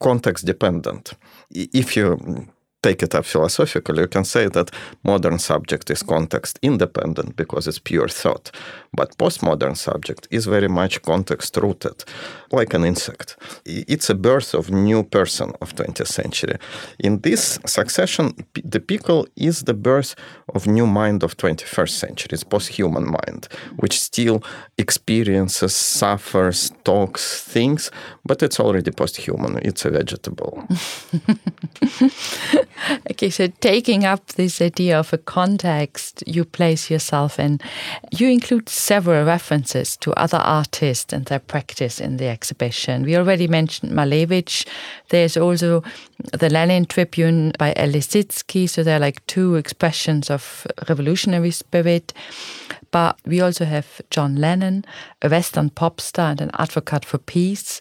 context 0.00 0.46
dependent. 0.46 1.12
If 1.50 1.96
you 1.96 2.48
take 2.82 3.02
it 3.02 3.14
up 3.14 3.24
philosophically, 3.24 4.00
you 4.00 4.08
can 4.08 4.24
say 4.24 4.48
that 4.48 4.70
modern 5.02 5.38
subject 5.38 5.90
is 5.90 6.02
context 6.02 6.58
independent 6.62 7.36
because 7.36 7.66
it's 7.66 7.78
pure 7.78 8.08
thought. 8.08 8.50
But 8.94 9.18
postmodern 9.18 9.76
subject 9.76 10.28
is 10.30 10.46
very 10.46 10.68
much 10.68 11.02
context 11.02 11.56
rooted, 11.56 12.04
like 12.52 12.74
an 12.74 12.84
insect. 12.84 13.36
It's 13.64 14.10
a 14.10 14.14
birth 14.14 14.54
of 14.54 14.70
new 14.70 15.02
person 15.02 15.52
of 15.60 15.74
20th 15.74 16.06
century. 16.06 16.56
In 16.98 17.20
this 17.20 17.58
succession, 17.66 18.34
the 18.64 18.80
pickle 18.80 19.26
is 19.36 19.64
the 19.64 19.74
birth 19.74 20.14
of 20.54 20.66
new 20.66 20.86
mind 20.86 21.22
of 21.22 21.36
21st 21.36 21.90
century. 21.90 22.28
It's 22.32 22.44
post-human 22.44 23.10
mind, 23.10 23.48
which 23.76 24.00
still 24.00 24.42
experiences, 24.78 25.74
suffers, 25.74 26.70
talks, 26.84 27.42
thinks, 27.42 27.90
but 28.24 28.42
it's 28.42 28.60
already 28.60 28.90
post-human. 28.90 29.58
It's 29.62 29.84
a 29.84 29.90
vegetable. 29.90 30.66
okay, 33.10 33.30
so 33.30 33.48
taking 33.60 34.04
up 34.04 34.26
this 34.26 34.60
idea 34.60 34.98
of 34.98 35.12
a 35.12 35.18
context 35.18 36.22
you 36.26 36.44
place 36.44 36.90
yourself 36.90 37.38
in, 37.38 37.60
you 38.10 38.28
include 38.28 38.68
several 38.68 39.24
references 39.24 39.96
to 39.98 40.12
other 40.12 40.38
artists 40.38 41.12
and 41.12 41.26
their 41.26 41.38
practice 41.38 42.00
in 42.00 42.16
the 42.16 42.26
exhibition. 42.26 43.04
We 43.04 43.16
already 43.16 43.48
mentioned 43.48 43.92
Malevich. 43.92 44.66
There's 45.10 45.36
also 45.36 45.82
the 46.32 46.50
Lenin 46.50 46.86
Tribune 46.86 47.52
by 47.58 47.72
El 47.76 47.90
Lissitzky. 47.90 48.68
So 48.68 48.82
there 48.82 48.96
are 48.96 49.00
like 49.00 49.24
two 49.26 49.54
expressions 49.54 50.30
of 50.30 50.66
revolutionary 50.88 51.50
spirit. 51.50 52.12
But 52.90 53.18
we 53.26 53.40
also 53.40 53.64
have 53.64 54.00
John 54.10 54.36
Lennon, 54.36 54.84
a 55.22 55.28
Western 55.28 55.70
pop 55.70 56.00
star 56.00 56.30
and 56.30 56.40
an 56.40 56.50
advocate 56.54 57.04
for 57.04 57.18
peace. 57.18 57.80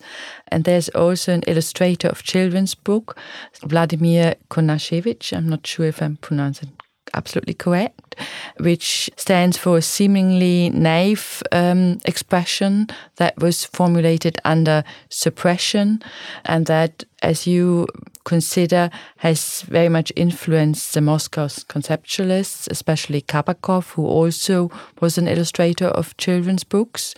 And 0.50 0.66
there's 0.66 0.90
also 0.90 1.34
an 1.34 1.44
illustrator 1.48 2.10
of 2.10 2.24
children's 2.24 2.76
book, 2.76 3.18
Vladimir 3.64 4.36
Konashevich. 4.50 5.36
I'm 5.36 5.50
not 5.50 5.66
sure 5.66 5.86
if 5.86 6.02
I'm 6.02 6.18
pronouncing 6.18 6.72
absolutely 7.14 7.54
correct, 7.54 8.16
which 8.60 9.10
stands 9.16 9.58
for 9.58 9.78
a 9.78 9.82
seemingly 9.82 10.70
naive 10.70 11.44
um, 11.52 12.00
expression 12.06 12.88
that 13.18 13.38
was 13.38 13.66
formulated 13.66 14.38
under 14.46 14.84
suppression 15.10 16.02
and 16.46 16.66
that, 16.66 17.04
as 17.22 17.48
you 17.48 17.88
consider, 18.24 18.90
has 19.18 19.62
very 19.64 19.90
much 19.90 20.12
influenced 20.16 20.94
the 20.94 21.02
Moscow 21.02 21.48
conceptualists, 21.48 22.70
especially 22.70 23.22
Kabakov, 23.22 23.92
who 23.94 24.06
also 24.06 24.70
was 25.00 25.18
an 25.18 25.28
illustrator 25.28 25.88
of 25.88 26.18
children's 26.18 26.64
books. 26.64 27.16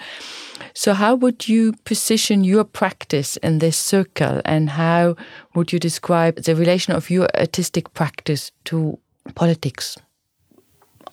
So, 0.74 0.94
how 0.94 1.16
would 1.16 1.48
you 1.48 1.74
position 1.84 2.44
your 2.44 2.64
practice 2.64 3.38
in 3.38 3.60
this 3.60 3.78
circle, 3.78 4.42
and 4.46 4.70
how 4.70 5.16
would 5.56 5.74
you 5.74 5.80
describe 5.80 6.36
the 6.36 6.56
relation 6.56 6.94
of 6.94 7.10
your 7.10 7.28
artistic 7.36 7.94
practice 7.94 8.52
to 8.66 9.00
politics? 9.36 9.98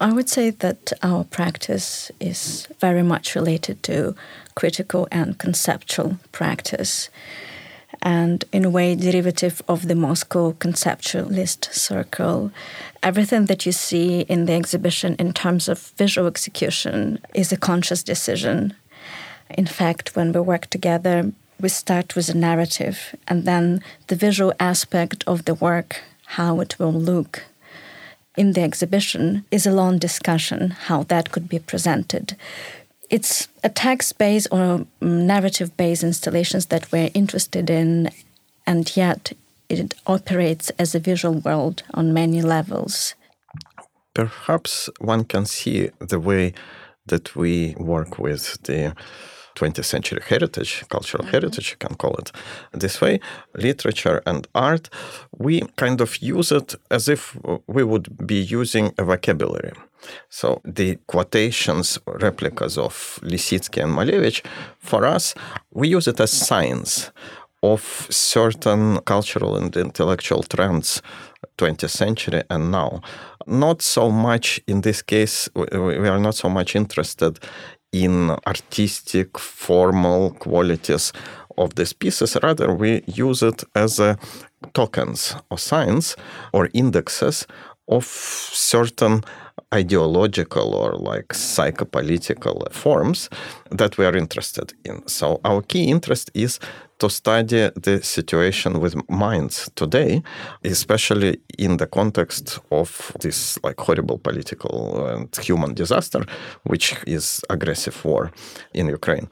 I 0.01 0.13
would 0.13 0.29
say 0.29 0.51
that 0.51 0.93
our 1.03 1.25
practice 1.25 2.11
is 2.21 2.69
very 2.81 3.03
much 3.03 3.35
related 3.35 3.83
to 3.85 4.15
critical 4.55 5.09
and 5.11 5.39
conceptual 5.39 6.19
practice, 6.33 7.09
and 8.03 8.45
in 8.53 8.65
a 8.67 8.71
way, 8.71 8.95
derivative 8.95 9.63
of 9.69 9.89
the 9.89 9.95
Moscow 9.95 10.53
conceptualist 10.53 11.73
circle. 11.73 12.51
Everything 13.03 13.47
that 13.47 13.65
you 13.65 13.73
see 13.73 14.21
in 14.23 14.45
the 14.45 14.53
exhibition 14.53 15.17
in 15.19 15.33
terms 15.33 15.67
of 15.67 15.79
visual 15.97 16.27
execution 16.27 17.19
is 17.33 17.51
a 17.51 17.57
conscious 17.57 18.03
decision. 18.03 18.75
In 19.49 19.67
fact, 19.67 20.15
when 20.15 20.33
we 20.33 20.41
work 20.41 20.67
together, 20.67 21.33
we 21.59 21.71
start 21.71 22.15
with 22.15 22.29
a 22.29 22.37
narrative, 22.37 23.17
and 23.29 23.47
then 23.47 23.81
the 24.09 24.17
visual 24.17 24.53
aspect 24.61 25.25
of 25.27 25.47
the 25.47 25.55
work, 25.55 26.03
how 26.27 26.61
it 26.61 26.79
will 26.79 26.93
look 26.93 27.45
in 28.37 28.53
the 28.53 28.63
exhibition 28.63 29.45
is 29.51 29.67
a 29.67 29.73
long 29.73 29.99
discussion 29.99 30.71
how 30.71 31.03
that 31.05 31.31
could 31.33 31.49
be 31.49 31.59
presented. 31.59 32.37
It's 33.09 33.49
a 33.63 33.69
text 33.69 34.19
based 34.19 34.49
or 34.51 34.87
mm, 35.01 35.25
narrative 35.27 35.77
based 35.77 36.03
installations 36.03 36.67
that 36.67 36.91
we're 36.93 37.11
interested 37.15 37.71
in, 37.71 38.11
and 38.67 38.97
yet 38.97 39.33
it 39.69 39.95
operates 40.07 40.71
as 40.79 40.95
a 40.95 41.01
visual 41.01 41.41
world 41.41 41.83
on 41.95 42.15
many 42.15 42.43
levels. 42.43 43.15
Perhaps 44.15 44.89
one 44.99 45.25
can 45.25 45.47
see 45.47 45.91
the 45.99 46.21
way 46.21 46.55
that 47.07 47.37
we 47.37 47.75
work 47.79 48.19
with 48.19 48.63
the 48.63 48.95
20th 49.57 49.85
century 49.85 50.21
heritage, 50.29 50.85
cultural 50.89 51.25
mm-hmm. 51.25 51.33
heritage, 51.33 51.71
you 51.71 51.77
can 51.79 51.97
call 51.97 52.15
it 52.17 52.31
this 52.73 53.01
way, 53.01 53.19
literature 53.55 54.23
and 54.27 54.47
art, 54.55 54.89
we 55.39 55.63
kind 55.77 56.01
of 56.01 56.19
use 56.19 56.53
it 56.53 56.75
as 56.91 57.09
if 57.09 57.37
we 57.67 57.83
would 57.83 58.27
be 58.27 58.41
using 58.41 58.93
a 58.99 59.05
vocabulary. 59.05 59.73
So 60.29 60.61
the 60.65 60.99
quotations, 61.07 61.99
replicas 62.07 62.79
of 62.79 63.19
Lissitzky 63.23 63.83
and 63.83 63.93
Malevich, 63.93 64.45
for 64.79 65.05
us, 65.05 65.35
we 65.73 65.89
use 65.89 66.07
it 66.07 66.21
as 66.21 66.31
signs 66.31 67.11
of 67.63 68.07
certain 68.11 69.01
cultural 69.01 69.57
and 69.57 69.75
intellectual 69.77 70.43
trends 70.43 71.03
20th 71.59 71.91
century 71.91 72.43
and 72.51 72.71
now 72.71 73.01
not 73.47 73.81
so 73.81 74.11
much 74.11 74.61
in 74.67 74.81
this 74.83 75.03
case 75.03 75.49
we 75.55 76.09
are 76.09 76.19
not 76.19 76.35
so 76.35 76.49
much 76.49 76.77
interested 76.77 77.39
in 77.93 78.31
artistic, 78.47 79.39
formal 79.39 80.33
qualities 80.33 81.13
of 81.59 81.75
these 81.75 81.93
pieces. 81.93 82.37
Rather, 82.43 82.75
we 82.75 83.03
use 83.07 83.43
it 83.43 83.65
as 83.75 84.01
tokens 84.75 85.35
or 85.51 85.59
signs 85.59 86.17
or 86.53 86.69
indexes 86.75 87.47
of 87.89 88.05
certain 88.05 89.23
ideological 89.75 90.75
or 90.75 90.95
like 90.95 91.29
psychopolitical 91.29 92.71
forms 92.73 93.29
that 93.71 93.97
we 93.99 94.05
are 94.05 94.17
interested 94.17 94.75
in. 94.85 95.07
So 95.07 95.41
our 95.45 95.63
key 95.63 95.85
interest 95.85 96.31
is 96.35 96.59
to 96.99 97.11
study 97.11 97.71
the 97.75 98.03
situation 98.03 98.81
with 98.81 98.95
minds 99.09 99.71
today, 99.75 100.23
especially 100.65 101.41
in 101.59 101.77
the 101.77 101.87
context 101.87 102.59
of 102.71 103.13
this 103.21 103.59
like 103.63 103.79
horrible 103.79 104.19
political 104.19 105.07
and 105.07 105.35
human 105.37 105.75
disaster, 105.75 106.25
which 106.65 106.95
is 107.07 107.43
aggressive 107.51 108.05
war 108.05 108.31
in 108.75 108.89
Ukraine. 108.89 109.29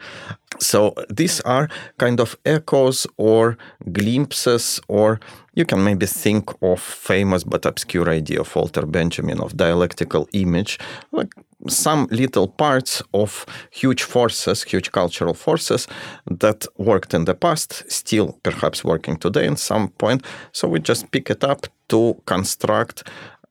So 0.60 0.94
these 1.10 1.40
are 1.40 1.68
kind 1.98 2.20
of 2.20 2.36
echoes 2.44 3.06
or 3.16 3.56
glimpses, 3.92 4.80
or 4.88 5.18
you 5.54 5.64
can 5.64 5.82
maybe 5.82 6.06
think 6.06 6.50
of 6.62 6.80
famous 6.80 7.44
but 7.44 7.66
obscure 7.66 8.10
idea 8.10 8.40
of 8.40 8.54
Walter 8.54 8.86
Benjamin 8.86 9.40
of 9.40 9.56
dialectical 9.56 10.28
image, 10.32 10.78
like 11.12 11.32
some 11.68 12.06
little 12.10 12.48
parts 12.48 13.02
of 13.12 13.46
huge 13.70 14.02
forces, 14.02 14.62
huge 14.64 14.92
cultural 14.92 15.34
forces 15.34 15.86
that 16.30 16.66
worked 16.76 17.14
in 17.14 17.24
the 17.24 17.34
past, 17.34 17.84
still 17.90 18.38
perhaps 18.42 18.84
working 18.84 19.16
today 19.16 19.46
in 19.46 19.56
some 19.56 19.88
point. 19.88 20.24
So 20.52 20.68
we 20.68 20.80
just 20.80 21.10
pick 21.10 21.30
it 21.30 21.44
up 21.44 21.66
to 21.88 22.20
construct 22.26 23.08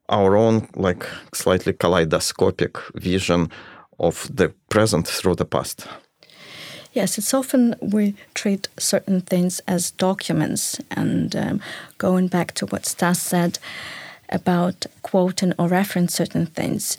our 0.10 0.36
own 0.36 0.68
like 0.76 1.08
slightly 1.34 1.74
kaleidoscopic 1.74 2.78
vision 2.96 3.50
of 4.00 4.30
the 4.36 4.50
present 4.70 5.08
through 5.08 5.36
the 5.36 5.46
past. 5.46 5.88
Yes, 6.93 7.17
it's 7.17 7.34
often 7.34 7.75
we 7.82 8.13
treat 8.36 8.67
certain 8.77 9.21
things 9.21 9.60
as 9.67 9.91
documents. 9.91 10.79
And 10.91 11.36
um, 11.36 11.62
going 11.97 12.27
back 12.27 12.53
to 12.53 12.67
what 12.67 12.86
Stas 12.86 13.19
said 13.19 13.58
about 14.29 14.86
quoting 15.01 15.53
or 15.58 15.67
reference 15.67 16.13
certain 16.13 16.45
things, 16.45 16.95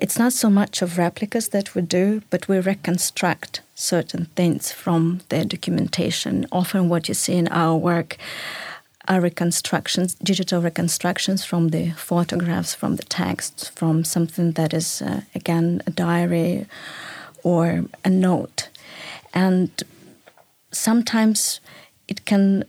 it's 0.00 0.18
not 0.18 0.32
so 0.32 0.48
much 0.48 0.80
of 0.80 0.96
replicas 0.96 1.48
that 1.48 1.74
we 1.74 1.82
do, 1.82 2.22
but 2.30 2.46
we 2.46 2.60
reconstruct 2.60 3.62
certain 3.74 4.26
things 4.36 4.70
from 4.70 5.22
the 5.28 5.44
documentation. 5.44 6.46
Often, 6.52 6.88
what 6.88 7.08
you 7.08 7.14
see 7.14 7.34
in 7.34 7.48
our 7.48 7.76
work 7.76 8.16
are 9.08 9.20
reconstructions, 9.20 10.14
digital 10.22 10.62
reconstructions 10.62 11.44
from 11.44 11.70
the 11.70 11.90
photographs, 11.90 12.76
from 12.76 12.94
the 12.94 13.02
texts, 13.02 13.68
from 13.70 14.04
something 14.04 14.52
that 14.52 14.72
is, 14.72 15.02
uh, 15.02 15.22
again, 15.34 15.82
a 15.88 15.90
diary 15.90 16.66
or 17.42 17.84
a 18.04 18.10
note. 18.10 18.68
And 19.34 19.70
sometimes 20.70 21.60
it 22.08 22.24
can 22.24 22.64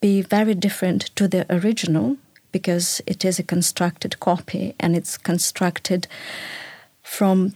be 0.00 0.22
very 0.22 0.54
different 0.54 1.14
to 1.16 1.28
the 1.28 1.46
original 1.54 2.16
because 2.52 3.02
it 3.06 3.24
is 3.24 3.38
a 3.38 3.42
constructed 3.42 4.20
copy 4.20 4.74
and 4.80 4.96
it's 4.96 5.18
constructed 5.18 6.06
from 7.02 7.54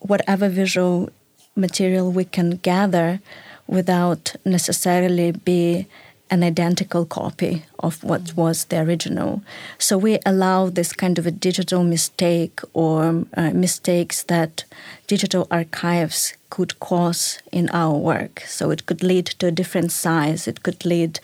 whatever 0.00 0.48
visual 0.48 1.10
material 1.54 2.12
we 2.12 2.24
can 2.24 2.56
gather 2.56 3.20
without 3.66 4.34
necessarily 4.44 5.32
be 5.32 5.86
an 6.30 6.42
identical 6.42 7.04
copy 7.04 7.64
of 7.78 8.02
what 8.02 8.34
was 8.36 8.64
the 8.64 8.80
original. 8.80 9.42
So 9.78 9.96
we 9.96 10.18
allow 10.26 10.68
this 10.68 10.92
kind 10.92 11.18
of 11.18 11.26
a 11.26 11.30
digital 11.30 11.84
mistake 11.84 12.60
or 12.72 13.24
uh, 13.36 13.50
mistakes 13.50 14.24
that 14.24 14.64
digital 15.06 15.46
archives 15.50 16.34
could 16.50 16.78
cause 16.80 17.40
in 17.52 17.68
our 17.70 17.96
work. 17.96 18.42
So 18.46 18.70
it 18.70 18.86
could 18.86 19.02
lead 19.02 19.26
to 19.26 19.46
a 19.46 19.52
different 19.52 19.92
size, 19.92 20.48
it 20.48 20.62
could 20.62 20.84
lead 20.84 21.20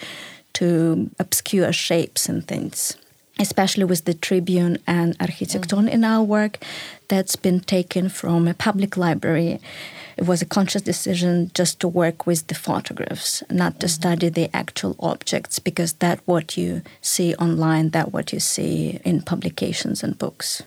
to 0.54 1.10
obscure 1.18 1.72
shapes 1.72 2.28
and 2.28 2.46
things. 2.46 2.96
Especially 3.38 3.84
with 3.84 4.04
the 4.04 4.14
Tribune 4.14 4.78
and 4.86 5.18
Architekton 5.18 5.88
in 5.88 6.04
our 6.04 6.22
work, 6.22 6.58
that's 7.08 7.34
been 7.34 7.60
taken 7.60 8.08
from 8.08 8.46
a 8.46 8.54
public 8.54 8.96
library 8.96 9.58
it 10.16 10.26
was 10.26 10.42
a 10.42 10.46
conscious 10.46 10.82
decision 10.82 11.50
just 11.54 11.80
to 11.80 11.88
work 11.88 12.26
with 12.26 12.46
the 12.46 12.54
photographs, 12.54 13.42
not 13.50 13.80
to 13.80 13.86
mm-hmm. 13.86 13.94
study 13.94 14.28
the 14.28 14.54
actual 14.54 14.96
objects, 15.00 15.58
because 15.58 15.94
that 15.94 16.20
what 16.26 16.56
you 16.56 16.82
see 17.00 17.34
online, 17.36 17.90
that 17.90 18.12
what 18.12 18.32
you 18.32 18.40
see 18.40 19.00
in 19.04 19.22
publications 19.22 20.02
and 20.02 20.18
books. 20.18 20.62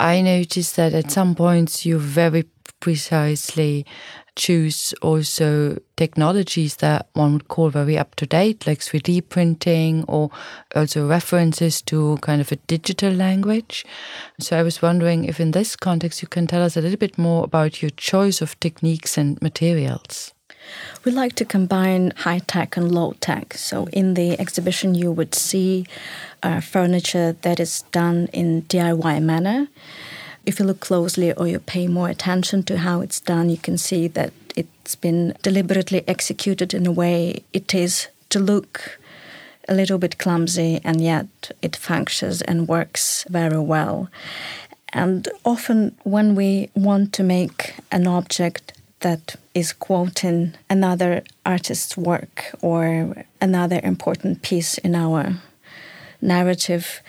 I 0.00 0.20
noticed 0.20 0.76
that 0.76 0.94
at 0.94 1.10
some 1.10 1.34
points 1.34 1.86
you 1.86 1.98
very 1.98 2.44
precisely 2.80 3.86
choose 4.34 4.94
also 5.02 5.78
technologies 5.96 6.76
that 6.76 7.08
one 7.12 7.34
would 7.34 7.48
call 7.48 7.70
very 7.70 7.98
up 7.98 8.14
to 8.16 8.26
date, 8.26 8.66
like 8.66 8.80
3D 8.80 9.28
printing, 9.28 10.04
or 10.04 10.30
also 10.74 11.06
references 11.06 11.82
to 11.82 12.16
kind 12.22 12.40
of 12.40 12.50
a 12.50 12.56
digital 12.56 13.12
language. 13.12 13.84
So 14.40 14.58
I 14.58 14.62
was 14.62 14.82
wondering 14.82 15.24
if, 15.24 15.38
in 15.38 15.52
this 15.52 15.76
context, 15.76 16.22
you 16.22 16.28
can 16.28 16.46
tell 16.46 16.62
us 16.62 16.76
a 16.76 16.80
little 16.80 16.98
bit 16.98 17.18
more 17.18 17.44
about 17.44 17.82
your 17.82 17.90
choice 17.90 18.40
of 18.40 18.58
techniques 18.58 19.18
and 19.18 19.40
materials. 19.42 20.32
We 21.04 21.12
like 21.12 21.34
to 21.36 21.44
combine 21.44 22.12
high 22.16 22.40
tech 22.40 22.76
and 22.76 22.92
low 22.92 23.14
tech. 23.20 23.54
So 23.54 23.86
in 23.92 24.14
the 24.14 24.38
exhibition, 24.40 24.94
you 24.94 25.12
would 25.12 25.34
see 25.34 25.86
uh, 26.42 26.60
furniture 26.60 27.36
that 27.42 27.60
is 27.60 27.82
done 27.92 28.28
in 28.32 28.62
DIY 28.62 29.22
manner 29.22 29.68
if 30.44 30.58
you 30.58 30.64
look 30.64 30.80
closely 30.80 31.32
or 31.32 31.46
you 31.46 31.58
pay 31.58 31.86
more 31.86 32.08
attention 32.08 32.62
to 32.64 32.78
how 32.78 33.00
it's 33.00 33.20
done, 33.20 33.48
you 33.48 33.58
can 33.58 33.78
see 33.78 34.08
that 34.08 34.32
it's 34.56 34.96
been 34.96 35.34
deliberately 35.42 36.04
executed 36.08 36.74
in 36.74 36.86
a 36.86 36.92
way 36.92 37.44
it 37.52 37.74
is 37.74 38.08
to 38.30 38.38
look 38.38 38.98
a 39.68 39.74
little 39.74 39.98
bit 39.98 40.18
clumsy 40.18 40.80
and 40.82 41.00
yet 41.00 41.52
it 41.62 41.76
functions 41.76 42.42
and 42.42 42.68
works 42.68 43.24
very 43.28 43.60
well. 43.60 44.08
And 44.92 45.28
often, 45.44 45.96
when 46.02 46.34
we 46.34 46.68
want 46.74 47.14
to 47.14 47.22
make 47.22 47.76
an 47.90 48.06
object 48.06 48.74
that 49.02 49.36
is 49.54 49.72
quoting 49.72 50.54
another 50.68 51.22
artist's 51.44 51.96
work 51.96 52.54
or 52.62 53.24
another 53.40 53.80
important 53.82 54.42
piece 54.42 54.78
in 54.78 54.94
our 54.94 55.34
narrative, 56.20 57.02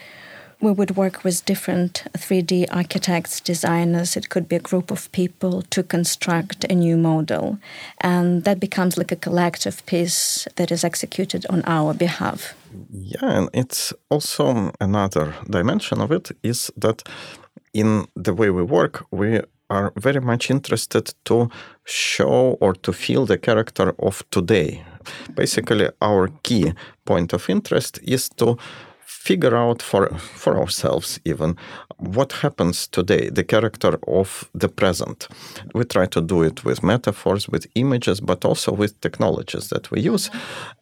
we 0.64 0.72
would 0.72 0.96
work 0.96 1.24
with 1.24 1.46
different 1.46 2.04
3D 2.18 2.66
architects, 2.72 3.42
designers. 3.42 4.16
It 4.16 4.30
could 4.30 4.48
be 4.48 4.56
a 4.56 4.60
group 4.60 4.92
of 4.92 5.12
people 5.12 5.62
to 5.70 5.84
construct 5.84 6.64
a 6.70 6.76
new 6.76 6.98
model. 6.98 7.58
And 8.02 8.44
that 8.46 8.60
becomes 8.60 8.98
like 8.98 9.12
a 9.12 9.18
collective 9.18 9.86
piece 9.86 10.48
that 10.56 10.72
is 10.72 10.84
executed 10.84 11.46
on 11.50 11.64
our 11.66 11.94
behalf. 11.94 12.56
Yeah, 12.92 13.38
and 13.38 13.50
it's 13.54 13.94
also 14.10 14.72
another 14.80 15.34
dimension 15.50 16.02
of 16.02 16.12
it 16.12 16.32
is 16.44 16.72
that 16.78 17.04
in 17.74 18.08
the 18.16 18.34
way 18.34 18.50
we 18.50 18.64
work, 18.64 19.06
we 19.12 19.42
are 19.70 19.94
very 19.98 20.22
much 20.22 20.50
interested 20.50 21.14
to 21.26 21.50
show 21.86 22.58
or 22.62 22.74
to 22.74 22.94
feel 22.94 23.26
the 23.26 23.38
character 23.38 23.94
of 24.00 24.24
today. 24.32 24.84
Basically, 25.36 25.90
our 26.02 26.30
key 26.44 26.74
point 27.06 27.34
of 27.34 27.50
interest 27.50 28.00
is 28.04 28.30
to 28.38 28.58
figure 29.24 29.56
out 29.56 29.82
for 29.82 30.10
for 30.18 30.58
ourselves 30.58 31.20
even 31.24 31.56
what 31.98 32.32
happens 32.42 32.88
today 32.88 33.30
the 33.30 33.44
character 33.44 33.98
of 34.08 34.50
the 34.54 34.68
present. 34.68 35.28
We 35.74 35.86
try 35.86 36.08
to 36.08 36.22
do 36.22 36.44
it 36.44 36.66
with 36.66 36.84
metaphors 36.84 37.48
with 37.48 37.66
images 37.76 38.20
but 38.22 38.46
also 38.46 38.72
with 38.74 39.00
technologies 39.00 39.70
that 39.70 39.90
we 39.92 40.02
use. 40.02 40.30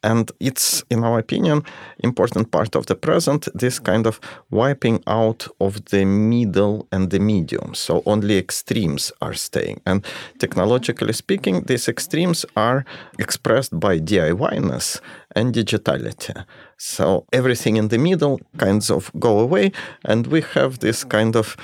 And 0.03 0.31
it's 0.39 0.83
in 0.89 1.03
our 1.03 1.19
opinion 1.19 1.63
important 1.99 2.49
part 2.51 2.75
of 2.75 2.85
the 2.85 2.95
present 2.95 3.47
this 3.53 3.79
kind 3.79 4.07
of 4.07 4.19
wiping 4.49 5.03
out 5.05 5.47
of 5.59 5.73
the 5.85 6.05
middle 6.05 6.87
and 6.91 7.09
the 7.11 7.19
medium. 7.19 7.75
So 7.75 8.01
only 8.05 8.37
extremes 8.37 9.11
are 9.21 9.35
staying. 9.35 9.81
And 9.85 10.05
technologically 10.39 11.13
speaking 11.13 11.65
these 11.67 11.87
extremes 11.87 12.45
are 12.55 12.85
expressed 13.19 13.79
by 13.79 13.99
diyness 13.99 14.99
and 15.35 15.53
digitality 15.53 16.43
so 16.81 17.27
everything 17.31 17.77
in 17.77 17.89
the 17.89 17.99
middle 17.99 18.39
kinds 18.57 18.89
of 18.89 19.11
go 19.19 19.39
away, 19.39 19.71
and 20.03 20.25
we 20.25 20.41
have 20.55 20.79
this 20.79 21.03
kind 21.03 21.35
of 21.35 21.55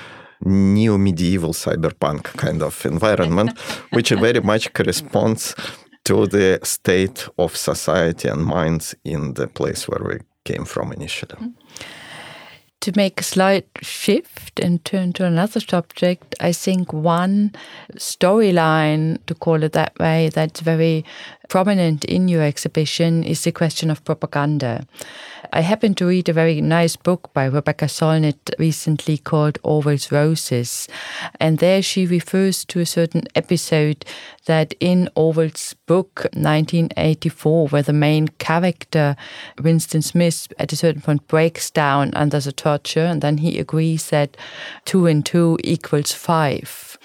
neo 0.44 0.96
medieval 0.96 1.52
cyberpunk 1.52 2.22
kind 2.36 2.62
of 2.62 2.86
environment, 2.86 3.58
which 3.90 4.10
very 4.10 4.40
much 4.40 4.72
corresponds 4.74 5.56
to 6.04 6.28
the 6.28 6.60
state 6.62 7.26
of 7.36 7.56
society 7.56 8.28
and 8.28 8.44
minds 8.44 8.94
in 9.04 9.34
the 9.34 9.48
place 9.48 9.88
where 9.88 10.04
we 10.08 10.18
came 10.44 10.64
from 10.64 10.92
initially. 10.92 11.34
Mm-hmm. 11.34 11.84
To 12.82 12.92
make 12.94 13.20
a 13.20 13.24
slight 13.24 13.66
shift 13.82 14.60
and 14.60 14.84
turn 14.84 15.12
to 15.14 15.24
another 15.24 15.58
subject, 15.58 16.36
I 16.40 16.52
think 16.52 16.92
one 16.92 17.56
storyline, 17.96 19.18
to 19.26 19.34
call 19.34 19.64
it 19.64 19.72
that 19.72 19.98
way, 19.98 20.30
that's 20.32 20.60
very 20.60 21.04
prominent 21.48 22.04
in 22.04 22.28
your 22.28 22.42
exhibition 22.42 23.24
is 23.24 23.42
the 23.44 23.52
question 23.52 23.90
of 23.90 24.04
propaganda. 24.04 24.86
I 25.52 25.60
happened 25.60 25.96
to 25.96 26.06
read 26.06 26.28
a 26.28 26.34
very 26.34 26.60
nice 26.60 26.94
book 26.96 27.30
by 27.32 27.46
Rebecca 27.46 27.86
Solnit 27.86 28.36
recently 28.58 29.16
called 29.16 29.58
Orwell's 29.62 30.12
Roses. 30.12 30.88
And 31.40 31.58
there 31.58 31.80
she 31.80 32.06
refers 32.06 32.66
to 32.66 32.80
a 32.80 32.86
certain 32.86 33.24
episode 33.34 34.04
that 34.44 34.74
in 34.78 35.08
Orwell's 35.14 35.74
book, 35.86 36.26
1984, 36.34 37.68
where 37.68 37.82
the 37.82 37.92
main 37.94 38.28
character, 38.28 39.16
Winston 39.62 40.02
Smith, 40.02 40.52
at 40.58 40.72
a 40.72 40.76
certain 40.76 41.00
point 41.00 41.26
breaks 41.28 41.70
down 41.70 42.12
under 42.14 42.40
the 42.40 42.52
torture 42.52 43.04
and 43.04 43.22
then 43.22 43.38
he 43.38 43.58
agrees 43.58 44.10
that 44.10 44.36
two 44.84 45.06
and 45.06 45.24
two 45.24 45.58
equals 45.64 46.12
five 46.12 46.98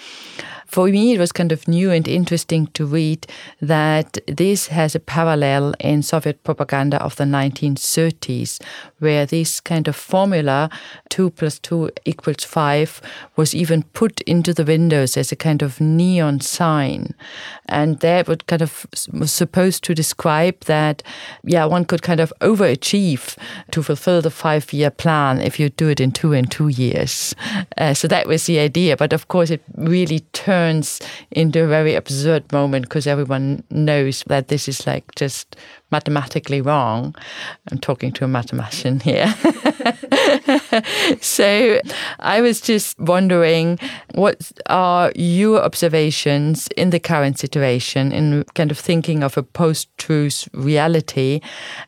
for 0.74 0.88
me, 0.88 1.14
it 1.14 1.20
was 1.20 1.30
kind 1.30 1.52
of 1.52 1.68
new 1.68 1.92
and 1.92 2.08
interesting 2.08 2.66
to 2.74 2.84
read 2.84 3.28
that 3.60 4.18
this 4.26 4.66
has 4.66 4.96
a 4.96 4.98
parallel 4.98 5.72
in 5.78 6.02
Soviet 6.02 6.42
propaganda 6.42 7.00
of 7.00 7.14
the 7.14 7.22
1930s, 7.22 8.60
where 9.04 9.26
this 9.26 9.60
kind 9.60 9.86
of 9.86 9.94
formula, 9.94 10.68
2 11.10 11.30
plus 11.30 11.60
2 11.60 11.90
equals 12.04 12.42
5, 12.42 13.00
was 13.36 13.54
even 13.54 13.84
put 13.92 14.20
into 14.22 14.52
the 14.52 14.64
windows 14.64 15.16
as 15.16 15.30
a 15.30 15.36
kind 15.36 15.62
of 15.62 15.80
neon 15.80 16.40
sign. 16.40 17.14
And 17.66 18.00
that 18.00 18.26
would 18.26 18.46
kind 18.46 18.62
of 18.62 18.86
was 19.12 19.32
supposed 19.32 19.84
to 19.84 19.94
describe 19.94 20.60
that, 20.64 21.02
yeah, 21.44 21.64
one 21.66 21.84
could 21.84 22.02
kind 22.02 22.20
of 22.20 22.32
overachieve 22.40 23.36
to 23.70 23.82
fulfill 23.82 24.22
the 24.22 24.30
five 24.30 24.72
year 24.72 24.90
plan 24.90 25.40
if 25.40 25.60
you 25.60 25.68
do 25.70 25.88
it 25.88 26.00
in 26.00 26.10
two 26.10 26.32
and 26.32 26.50
two 26.50 26.68
years. 26.68 27.34
Uh, 27.78 27.94
so 27.94 28.08
that 28.08 28.26
was 28.26 28.46
the 28.46 28.58
idea. 28.58 28.96
But 28.96 29.12
of 29.12 29.28
course, 29.28 29.50
it 29.50 29.62
really 29.76 30.20
turns 30.32 31.00
into 31.30 31.62
a 31.62 31.68
very 31.68 31.94
absurd 31.94 32.50
moment 32.52 32.86
because 32.86 33.06
everyone 33.06 33.62
knows 33.70 34.24
that 34.26 34.48
this 34.48 34.68
is 34.68 34.86
like 34.86 35.14
just 35.14 35.56
mathematically 35.90 36.60
wrong. 36.60 37.14
I'm 37.70 37.78
talking 37.78 38.12
to 38.12 38.24
a 38.24 38.28
mathematician 38.28 39.00
here. 39.00 39.32
so 41.20 41.80
I 42.18 42.40
was 42.40 42.60
just 42.60 42.98
wondering 42.98 43.78
what 44.14 44.52
are 44.66 45.12
your 45.14 45.62
observations 45.62 46.68
in 46.76 46.90
the 46.90 47.00
current 47.00 47.38
situation 47.38 48.12
in 48.12 48.44
kind 48.54 48.70
of 48.70 48.78
thinking 48.78 49.22
of 49.22 49.36
a 49.36 49.42
post-truth 49.42 50.48
reality 50.52 51.40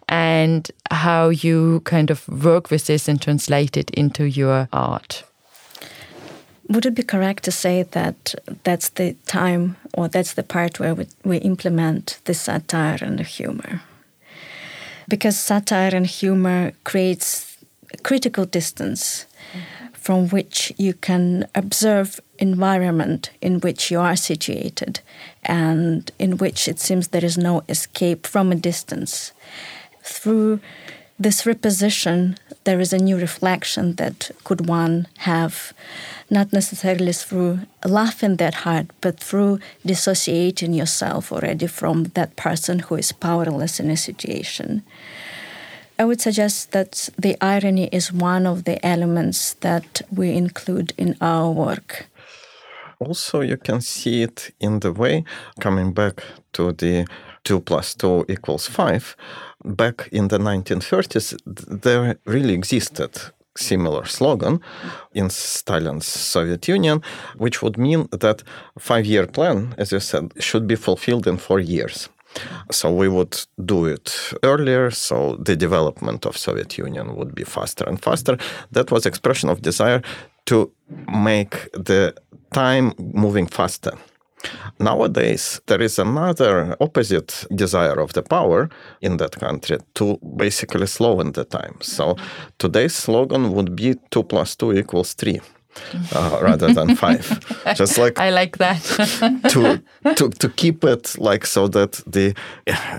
and 0.09 0.70
how 0.90 1.28
you 1.28 1.80
kind 1.80 2.11
of 2.11 2.28
work 2.28 2.70
with 2.70 2.87
this 2.87 3.09
and 3.09 3.20
translate 3.20 3.76
it 3.76 3.90
into 3.90 4.24
your 4.24 4.68
art? 4.72 5.24
Would 6.68 6.87
it 6.87 6.94
be 6.94 7.02
correct 7.02 7.44
to 7.44 7.52
say 7.52 7.85
that 7.85 8.35
that's 8.64 8.88
the 8.90 9.14
time 9.26 9.76
or 9.94 10.09
that's 10.09 10.35
the 10.35 10.42
part 10.42 10.81
where 10.81 10.94
we, 10.94 11.07
we 11.24 11.37
implement 11.38 12.18
the 12.24 12.35
satire 12.35 12.98
and 13.00 13.18
the 13.18 13.24
humor? 13.24 13.83
Because 15.09 15.38
satire 15.38 15.94
and 15.94 16.07
humor 16.07 16.72
creates 16.83 17.57
critical 18.02 18.44
distance 18.44 19.26
from 19.92 20.29
which 20.29 20.72
you 20.76 20.94
can 20.94 21.46
observe 21.55 22.20
environment 22.38 23.31
in 23.40 23.61
which 23.61 23.90
you 23.90 24.00
are 24.00 24.16
situated 24.16 25.00
and 25.44 26.11
in 26.18 26.37
which 26.37 26.68
it 26.68 26.79
seems 26.79 27.09
there 27.09 27.24
is 27.24 27.38
no 27.38 27.62
escape 27.68 28.26
from 28.26 28.52
a 28.52 28.57
distance. 28.57 29.33
Through 30.02 30.61
this 31.18 31.42
reposition, 31.42 32.37
there 32.64 32.81
is 32.81 32.92
a 32.92 32.98
new 32.98 33.16
reflection 33.16 33.94
that 33.94 34.31
could 34.44 34.68
one 34.68 35.09
have, 35.18 35.72
not 36.31 36.53
necessarily 36.53 37.12
through 37.12 37.61
laughing 37.85 38.37
that 38.37 38.55
hard, 38.55 38.91
but 39.01 39.21
through 39.21 39.59
dissociating 39.85 40.75
yourself 40.75 41.33
already 41.33 41.67
from 41.67 42.05
that 42.15 42.37
person 42.37 42.81
who 42.81 42.97
is 42.97 43.12
powerless 43.12 43.81
in 43.81 43.91
a 43.91 43.97
situation. 43.97 44.83
I 45.99 46.05
would 46.05 46.21
suggest 46.21 46.73
that 46.73 47.09
the 47.19 47.37
irony 47.41 47.89
is 47.91 48.12
one 48.12 48.47
of 48.47 48.65
the 48.65 48.85
elements 48.85 49.55
that 49.61 50.03
we 50.15 50.33
include 50.33 50.93
in 50.99 51.17
our 51.21 51.51
work. 51.51 52.07
Also, 52.99 53.41
you 53.41 53.57
can 53.57 53.81
see 53.81 54.23
it 54.23 54.55
in 54.61 54.81
the 54.81 54.93
way, 54.93 55.25
coming 55.61 55.93
back 55.93 56.23
to 56.53 56.73
the 56.73 57.07
2 57.45 57.61
plus 57.61 57.95
2 57.95 58.27
equals 58.29 58.67
5, 58.67 59.17
back 59.65 60.09
in 60.12 60.29
the 60.29 60.39
1930s, 60.39 61.37
there 61.83 62.19
really 62.25 62.55
existed 62.55 63.33
similar 63.57 64.05
slogan 64.05 64.61
in 65.14 65.31
Stalin's 65.31 66.07
Soviet 66.07 66.69
Union, 66.69 67.03
which 67.37 67.62
would 67.62 67.79
mean 67.79 68.09
that 68.12 68.42
five-year 68.79 69.27
plan, 69.27 69.75
as 69.79 69.92
you 69.92 70.01
said, 70.01 70.33
should 70.38 70.66
be 70.66 70.77
fulfilled 70.77 71.27
in 71.27 71.37
four 71.37 71.61
years. 71.61 72.09
So 72.71 72.92
we 72.92 73.09
would 73.09 73.38
do 73.64 73.87
it 73.87 74.33
earlier, 74.42 74.90
so 74.90 75.37
the 75.37 75.57
development 75.57 76.27
of 76.27 76.37
Soviet 76.37 76.77
Union 76.77 77.16
would 77.16 77.35
be 77.35 77.45
faster 77.45 77.85
and 77.88 78.03
faster. 78.03 78.37
That 78.73 78.90
was 78.90 79.07
expression 79.07 79.49
of 79.49 79.62
desire 79.62 80.03
to 80.47 80.71
make 81.12 81.71
the 81.73 82.14
time 82.53 82.92
moving 82.99 83.47
faster. 83.47 83.92
Nowadays, 84.78 85.61
there 85.66 85.82
is 85.82 85.98
another 85.98 86.76
opposite 86.80 87.46
desire 87.54 88.00
of 88.00 88.12
the 88.12 88.22
power 88.22 88.68
in 89.00 89.16
that 89.16 89.37
country 89.38 89.78
to 89.94 90.18
basically 90.37 90.87
slow 90.87 91.20
in 91.20 91.32
the 91.32 91.44
time. 91.44 91.76
So 91.80 92.14
mm-hmm. 92.14 92.24
today's 92.59 92.94
slogan 92.94 93.52
would 93.52 93.74
be 93.76 93.94
2 94.11 94.22
plus 94.24 94.56
2 94.56 94.72
equals 94.72 95.14
3 95.14 95.40
uh, 96.15 96.39
rather 96.43 96.73
than 96.73 96.97
five. 97.05 97.41
Just 97.75 97.99
like 97.99 98.19
I 98.19 98.31
like 98.31 98.59
that 98.59 98.83
to, 99.51 99.83
to 100.15 100.31
to 100.31 100.49
keep 100.49 100.85
it 100.85 101.19
like 101.19 101.47
so 101.47 101.69
that 101.69 101.93
the 102.07 102.35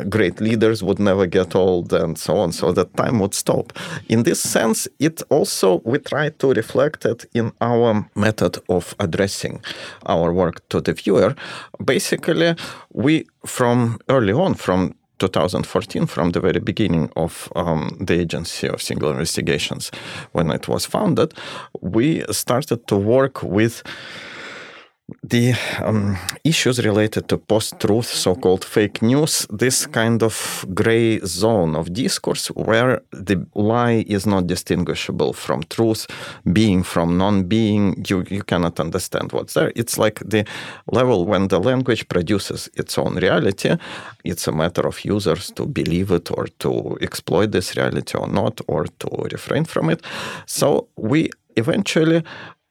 great 0.09 0.41
leaders 0.41 0.83
would 0.83 0.99
never 0.99 1.25
get 1.27 1.55
old 1.55 1.93
and 1.93 2.17
so 2.17 2.37
on, 2.37 2.51
so 2.51 2.71
that 2.71 2.95
time 2.95 3.19
would 3.19 3.33
stop. 3.33 3.73
In 4.09 4.23
this 4.23 4.41
sense, 4.41 4.87
it 4.99 5.21
also 5.29 5.81
we 5.83 5.99
try 5.99 6.29
to 6.29 6.53
reflect 6.53 7.05
it 7.05 7.25
in 7.33 7.51
our 7.61 8.09
method 8.15 8.57
of 8.69 8.95
addressing 8.99 9.61
our 10.05 10.33
work 10.33 10.67
to 10.69 10.81
the 10.81 10.93
viewer. 10.93 11.35
Basically, 11.83 12.55
we 12.93 13.25
from 13.45 13.99
early 14.09 14.33
on 14.33 14.53
from 14.53 14.93
2014, 15.19 16.05
from 16.05 16.31
the 16.31 16.39
very 16.39 16.59
beginning 16.59 17.11
of 17.15 17.51
um, 17.55 17.97
the 17.99 18.19
Agency 18.19 18.67
of 18.67 18.81
Single 18.81 19.11
Investigations, 19.11 19.91
when 20.31 20.51
it 20.51 20.67
was 20.67 20.85
founded, 20.85 21.33
we 21.81 22.23
started 22.31 22.87
to 22.87 22.95
work 22.95 23.43
with 23.43 23.83
the 25.23 25.53
um, 25.81 26.17
issues 26.43 26.83
related 26.85 27.29
to 27.29 27.37
post-truth, 27.37 28.05
so-called 28.05 28.65
fake 28.65 29.01
news, 29.01 29.47
this 29.49 29.85
kind 29.85 30.21
of 30.21 30.65
gray 30.73 31.19
zone 31.19 31.75
of 31.75 31.93
discourse 31.93 32.47
where 32.47 33.01
the 33.11 33.45
lie 33.55 34.03
is 34.07 34.25
not 34.25 34.47
distinguishable 34.47 35.31
from 35.31 35.63
truth, 35.69 36.07
being 36.51 36.83
from 36.83 37.17
non-being, 37.17 38.03
you, 38.07 38.25
you 38.29 38.43
cannot 38.43 38.79
understand 38.81 39.31
what's 39.31 39.53
there. 39.53 39.71
It's 39.75 39.97
like 39.97 40.19
the 40.25 40.45
level 40.91 41.25
when 41.25 41.47
the 41.47 41.59
language 41.59 42.09
produces 42.09 42.69
its 42.73 42.97
own 42.97 43.15
reality. 43.15 43.77
It's 44.25 44.47
a 44.47 44.51
matter 44.51 44.85
of 44.85 45.05
users 45.05 45.51
to 45.51 45.65
believe 45.65 46.11
it 46.11 46.29
or 46.31 46.47
to 46.59 46.97
exploit 47.01 47.51
this 47.51 47.77
reality 47.77 48.17
or 48.17 48.27
not, 48.27 48.59
or 48.67 48.85
to 48.99 49.07
refrain 49.31 49.63
from 49.63 49.89
it. 49.89 50.01
So 50.45 50.89
we 50.97 51.29
eventually 51.55 52.23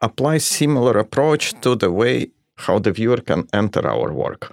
apply 0.06 0.38
similar 0.38 0.94
approach 0.98 1.44
to 1.62 1.70
the 1.82 1.90
way 2.00 2.14
how 2.58 2.78
the 2.78 2.90
viewer 2.90 3.18
can 3.18 3.46
enter 3.52 3.86
our 3.86 4.12
work 4.12 4.50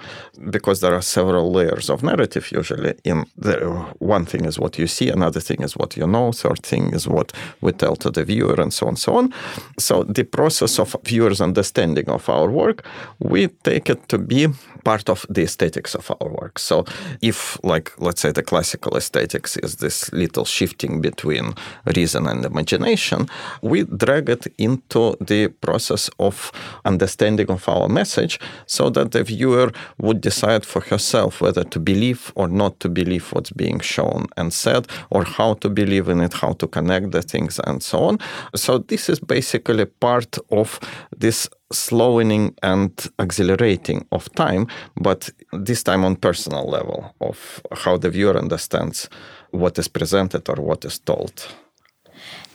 because 0.49 0.81
there 0.81 0.93
are 0.93 1.01
several 1.01 1.51
layers 1.51 1.89
of 1.89 2.03
narrative 2.03 2.51
usually 2.51 2.93
in 3.05 3.25
the 3.37 3.55
one 3.99 4.25
thing 4.25 4.45
is 4.45 4.59
what 4.59 4.77
you 4.77 4.87
see 4.87 5.09
another 5.09 5.39
thing 5.39 5.63
is 5.63 5.77
what 5.77 5.95
you 5.95 6.05
know 6.05 6.31
third 6.31 6.61
thing 6.63 6.93
is 6.93 7.07
what 7.07 7.31
we 7.61 7.71
tell 7.71 7.95
to 7.95 8.11
the 8.11 8.23
viewer 8.25 8.59
and 8.59 8.73
so 8.73 8.87
on 8.87 8.89
and 8.89 8.99
so 8.99 9.15
on. 9.15 9.33
So 9.79 10.03
the 10.03 10.23
process 10.23 10.79
of 10.79 10.95
viewers 11.05 11.39
understanding 11.39 12.09
of 12.09 12.27
our 12.29 12.49
work 12.49 12.85
we 13.19 13.47
take 13.47 13.89
it 13.89 14.09
to 14.09 14.17
be 14.17 14.47
part 14.83 15.09
of 15.09 15.25
the 15.29 15.43
aesthetics 15.43 15.95
of 15.95 16.11
our 16.11 16.29
work. 16.29 16.59
So 16.59 16.83
if 17.21 17.57
like 17.63 17.91
let's 17.99 18.21
say 18.21 18.31
the 18.31 18.43
classical 18.43 18.97
aesthetics 18.97 19.55
is 19.57 19.77
this 19.77 20.11
little 20.11 20.45
shifting 20.45 20.99
between 20.99 21.53
reason 21.95 22.27
and 22.27 22.43
imagination 22.43 23.29
we 23.61 23.83
drag 23.83 24.29
it 24.29 24.47
into 24.57 25.15
the 25.21 25.47
process 25.61 26.09
of 26.19 26.51
understanding 26.83 27.49
of 27.49 27.69
our 27.69 27.87
message 27.93 28.39
so 28.65 28.89
that 28.89 29.11
the 29.11 29.23
viewer 29.23 29.71
would 29.99 30.21
decide 30.21 30.65
for 30.65 30.81
herself 30.81 31.41
whether 31.41 31.63
to 31.63 31.79
believe 31.79 32.31
or 32.35 32.47
not 32.47 32.79
to 32.79 32.89
believe 32.89 33.31
what's 33.31 33.51
being 33.51 33.79
shown 33.79 34.25
and 34.37 34.53
said, 34.53 34.87
or 35.09 35.23
how 35.23 35.53
to 35.55 35.69
believe 35.69 36.09
in 36.09 36.19
it, 36.21 36.33
how 36.33 36.53
to 36.53 36.67
connect 36.67 37.11
the 37.11 37.21
things, 37.21 37.59
and 37.67 37.81
so 37.81 37.97
on. 38.03 38.17
So, 38.55 38.79
this 38.79 39.09
is 39.09 39.19
basically 39.19 39.85
part 39.85 40.37
of 40.51 40.79
this 41.17 41.49
slowing 41.71 42.55
and 42.61 42.91
accelerating 43.19 44.05
of 44.11 44.31
time, 44.35 44.67
but 44.95 45.29
this 45.51 45.83
time 45.83 46.05
on 46.05 46.15
personal 46.15 46.65
level 46.69 47.15
of 47.21 47.61
how 47.71 47.97
the 47.97 48.09
viewer 48.09 48.37
understands 48.37 49.09
what 49.51 49.77
is 49.79 49.87
presented 49.87 50.49
or 50.49 50.55
what 50.55 50.85
is 50.85 50.99
told. 50.99 51.47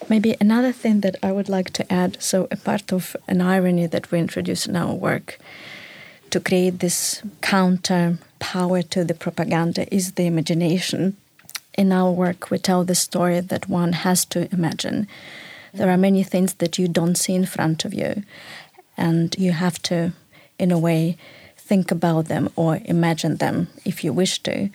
Maybe 0.07 0.35
another 0.39 0.71
thing 0.71 1.01
that 1.01 1.17
I 1.21 1.31
would 1.31 1.49
like 1.49 1.71
to 1.73 1.91
add 1.91 2.21
so, 2.21 2.47
a 2.49 2.55
part 2.55 2.91
of 2.93 3.15
an 3.27 3.41
irony 3.41 3.85
that 3.85 4.11
we 4.11 4.19
introduce 4.19 4.65
in 4.65 4.75
our 4.75 4.93
work 4.93 5.37
to 6.29 6.39
create 6.39 6.79
this 6.79 7.21
counter 7.41 8.17
power 8.39 8.81
to 8.81 9.03
the 9.03 9.13
propaganda 9.13 9.93
is 9.93 10.13
the 10.13 10.25
imagination. 10.25 11.17
In 11.77 11.91
our 11.91 12.11
work, 12.11 12.49
we 12.49 12.57
tell 12.57 12.83
the 12.83 12.95
story 12.95 13.39
that 13.39 13.69
one 13.69 13.93
has 13.93 14.25
to 14.25 14.51
imagine. 14.53 15.07
There 15.73 15.89
are 15.89 15.97
many 15.97 16.23
things 16.23 16.55
that 16.55 16.77
you 16.79 16.87
don't 16.87 17.15
see 17.15 17.35
in 17.35 17.45
front 17.45 17.85
of 17.85 17.93
you, 17.93 18.23
and 18.97 19.35
you 19.37 19.51
have 19.51 19.81
to, 19.83 20.13
in 20.57 20.71
a 20.71 20.79
way, 20.79 21.17
think 21.57 21.91
about 21.91 22.25
them 22.25 22.49
or 22.55 22.79
imagine 22.85 23.37
them 23.37 23.67
if 23.85 24.03
you 24.03 24.11
wish 24.11 24.39
to. 24.39 24.69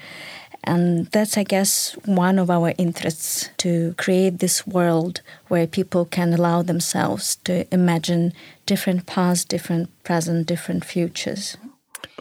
And 0.64 1.06
that's, 1.06 1.36
I 1.36 1.44
guess, 1.44 1.92
one 2.06 2.38
of 2.38 2.50
our 2.50 2.72
interests 2.78 3.50
to 3.58 3.94
create 3.98 4.38
this 4.38 4.66
world 4.66 5.20
where 5.48 5.66
people 5.66 6.04
can 6.04 6.32
allow 6.32 6.62
themselves 6.62 7.36
to 7.44 7.72
imagine 7.72 8.32
different 8.66 9.06
past, 9.06 9.48
different 9.48 9.90
present, 10.04 10.46
different 10.46 10.84
futures. 10.84 11.56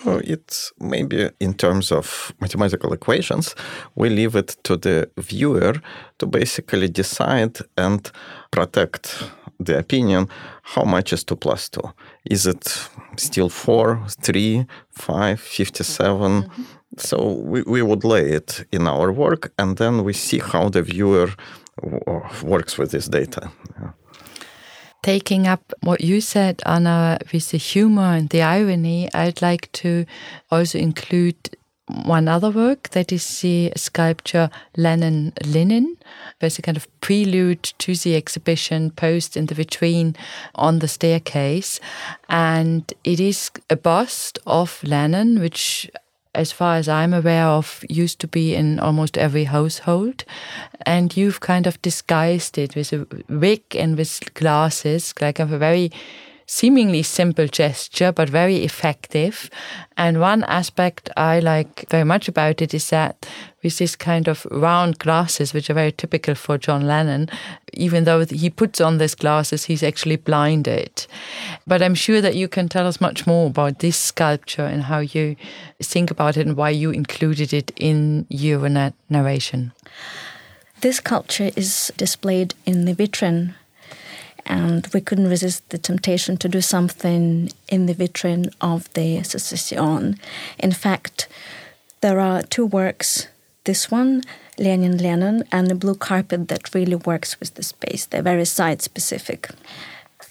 Oh, 0.05 0.19
it's 0.23 0.73
maybe 0.79 1.29
in 1.39 1.53
terms 1.53 1.91
of 1.91 2.33
mathematical 2.41 2.93
equations, 2.93 3.55
we 3.95 4.09
leave 4.09 4.35
it 4.35 4.57
to 4.63 4.75
the 4.75 5.09
viewer 5.17 5.75
to 6.17 6.25
basically 6.25 6.89
decide 6.89 7.59
and 7.77 8.11
protect 8.51 9.23
the 9.59 9.77
opinion 9.77 10.27
how 10.63 10.83
much 10.83 11.13
is 11.13 11.23
2 11.23 11.35
plus 11.35 11.69
2 11.69 11.81
is 12.25 12.45
it 12.45 12.89
still 13.17 13.49
4 13.49 14.01
3 14.09 14.65
5 14.91 15.39
57 15.39 16.43
mm-hmm. 16.43 16.63
So 16.97 17.31
we, 17.31 17.63
we 17.63 17.81
would 17.81 18.03
lay 18.03 18.31
it 18.31 18.65
in 18.71 18.87
our 18.87 19.11
work, 19.11 19.51
and 19.57 19.77
then 19.77 20.03
we 20.03 20.13
see 20.13 20.39
how 20.39 20.69
the 20.69 20.81
viewer 20.81 21.29
uh, 21.81 22.19
works 22.43 22.77
with 22.77 22.91
this 22.91 23.07
data. 23.07 23.51
Yeah. 23.79 23.91
Taking 25.01 25.47
up 25.47 25.73
what 25.81 26.01
you 26.01 26.21
said, 26.21 26.61
Anna, 26.65 27.17
with 27.33 27.51
the 27.51 27.57
humor 27.57 28.15
and 28.15 28.29
the 28.29 28.41
irony, 28.41 29.09
I'd 29.13 29.41
like 29.41 29.69
to 29.73 30.05
also 30.49 30.79
include 30.79 31.35
one 31.87 32.29
other 32.29 32.49
work 32.49 32.89
that 32.91 33.11
is 33.11 33.41
the 33.41 33.73
sculpture 33.75 34.49
Lenin 34.77 35.33
Linen. 35.45 35.97
There's 36.39 36.57
a 36.57 36.61
kind 36.61 36.77
of 36.77 36.87
prelude 37.01 37.63
to 37.79 37.95
the 37.95 38.15
exhibition 38.15 38.91
posed 38.91 39.35
in 39.35 39.47
the 39.47 39.55
vitrine 39.55 40.15
on 40.55 40.79
the 40.79 40.87
staircase. 40.87 41.81
And 42.29 42.91
it 43.03 43.19
is 43.19 43.51
a 43.69 43.75
bust 43.75 44.39
of 44.47 44.81
Lenin, 44.83 45.41
which 45.41 45.91
as 46.35 46.51
far 46.51 46.77
as 46.77 46.87
I'm 46.87 47.13
aware 47.13 47.45
of, 47.45 47.83
used 47.89 48.19
to 48.19 48.27
be 48.27 48.55
in 48.55 48.79
almost 48.79 49.17
every 49.17 49.43
household. 49.43 50.25
And 50.85 51.15
you've 51.15 51.39
kind 51.39 51.67
of 51.67 51.81
disguised 51.81 52.57
it 52.57 52.75
with 52.75 52.93
a 52.93 53.07
wig 53.29 53.63
and 53.75 53.97
with 53.97 54.33
glasses, 54.33 55.13
like 55.21 55.39
a 55.39 55.45
very 55.45 55.91
seemingly 56.45 57.03
simple 57.03 57.47
gesture, 57.47 58.11
but 58.11 58.29
very 58.29 58.63
effective. 58.63 59.49
And 59.97 60.19
one 60.19 60.43
aspect 60.43 61.09
I 61.15 61.39
like 61.39 61.85
very 61.89 62.03
much 62.03 62.27
about 62.27 62.61
it 62.61 62.73
is 62.73 62.89
that 62.89 63.27
with 63.63 63.77
this 63.77 63.95
kind 63.95 64.27
of 64.27 64.45
round 64.51 64.99
glasses, 64.99 65.53
which 65.53 65.69
are 65.69 65.73
very 65.73 65.91
typical 65.91 66.35
for 66.35 66.57
John 66.57 66.85
Lennon, 66.85 67.29
even 67.73 68.03
though 68.03 68.25
he 68.25 68.49
puts 68.49 68.81
on 68.81 68.97
these 68.97 69.15
glasses, 69.15 69.65
he's 69.65 69.83
actually 69.83 70.17
blinded. 70.17 71.07
But 71.65 71.81
I'm 71.81 71.95
sure 71.95 72.21
that 72.21 72.35
you 72.35 72.47
can 72.47 72.67
tell 72.67 72.87
us 72.87 72.99
much 72.99 73.25
more 73.25 73.47
about 73.47 73.79
this 73.79 73.97
sculpture 73.97 74.65
and 74.65 74.83
how 74.83 74.99
you 74.99 75.35
think 75.81 76.11
about 76.11 76.37
it 76.37 76.45
and 76.45 76.57
why 76.57 76.69
you 76.69 76.91
included 76.91 77.53
it 77.53 77.71
in 77.77 78.25
your 78.29 78.67
narration. 79.09 79.71
This 80.81 80.97
sculpture 80.97 81.51
is 81.55 81.93
displayed 81.95 82.55
in 82.65 82.83
the 82.83 82.93
vitrine 82.93 83.53
and 84.45 84.87
we 84.93 85.01
couldn't 85.01 85.29
resist 85.29 85.69
the 85.69 85.77
temptation 85.77 86.37
to 86.37 86.49
do 86.49 86.61
something 86.61 87.49
in 87.69 87.85
the 87.85 87.93
vitrine 87.95 88.53
of 88.61 88.91
the 88.93 89.23
Secession. 89.23 90.19
In 90.59 90.71
fact, 90.71 91.27
there 92.01 92.19
are 92.19 92.41
two 92.41 92.65
works 92.65 93.27
this 93.65 93.89
one, 93.89 94.23
Lenin 94.57 94.97
Lennon, 94.97 95.43
and 95.51 95.67
the 95.67 95.75
blue 95.75 95.95
carpet 95.95 96.49
that 96.49 96.73
really 96.75 96.95
works 96.95 97.39
with 97.39 97.53
the 97.55 97.63
space. 97.63 98.05
They're 98.05 98.21
very 98.21 98.45
site 98.45 98.81
specific. 98.81 99.49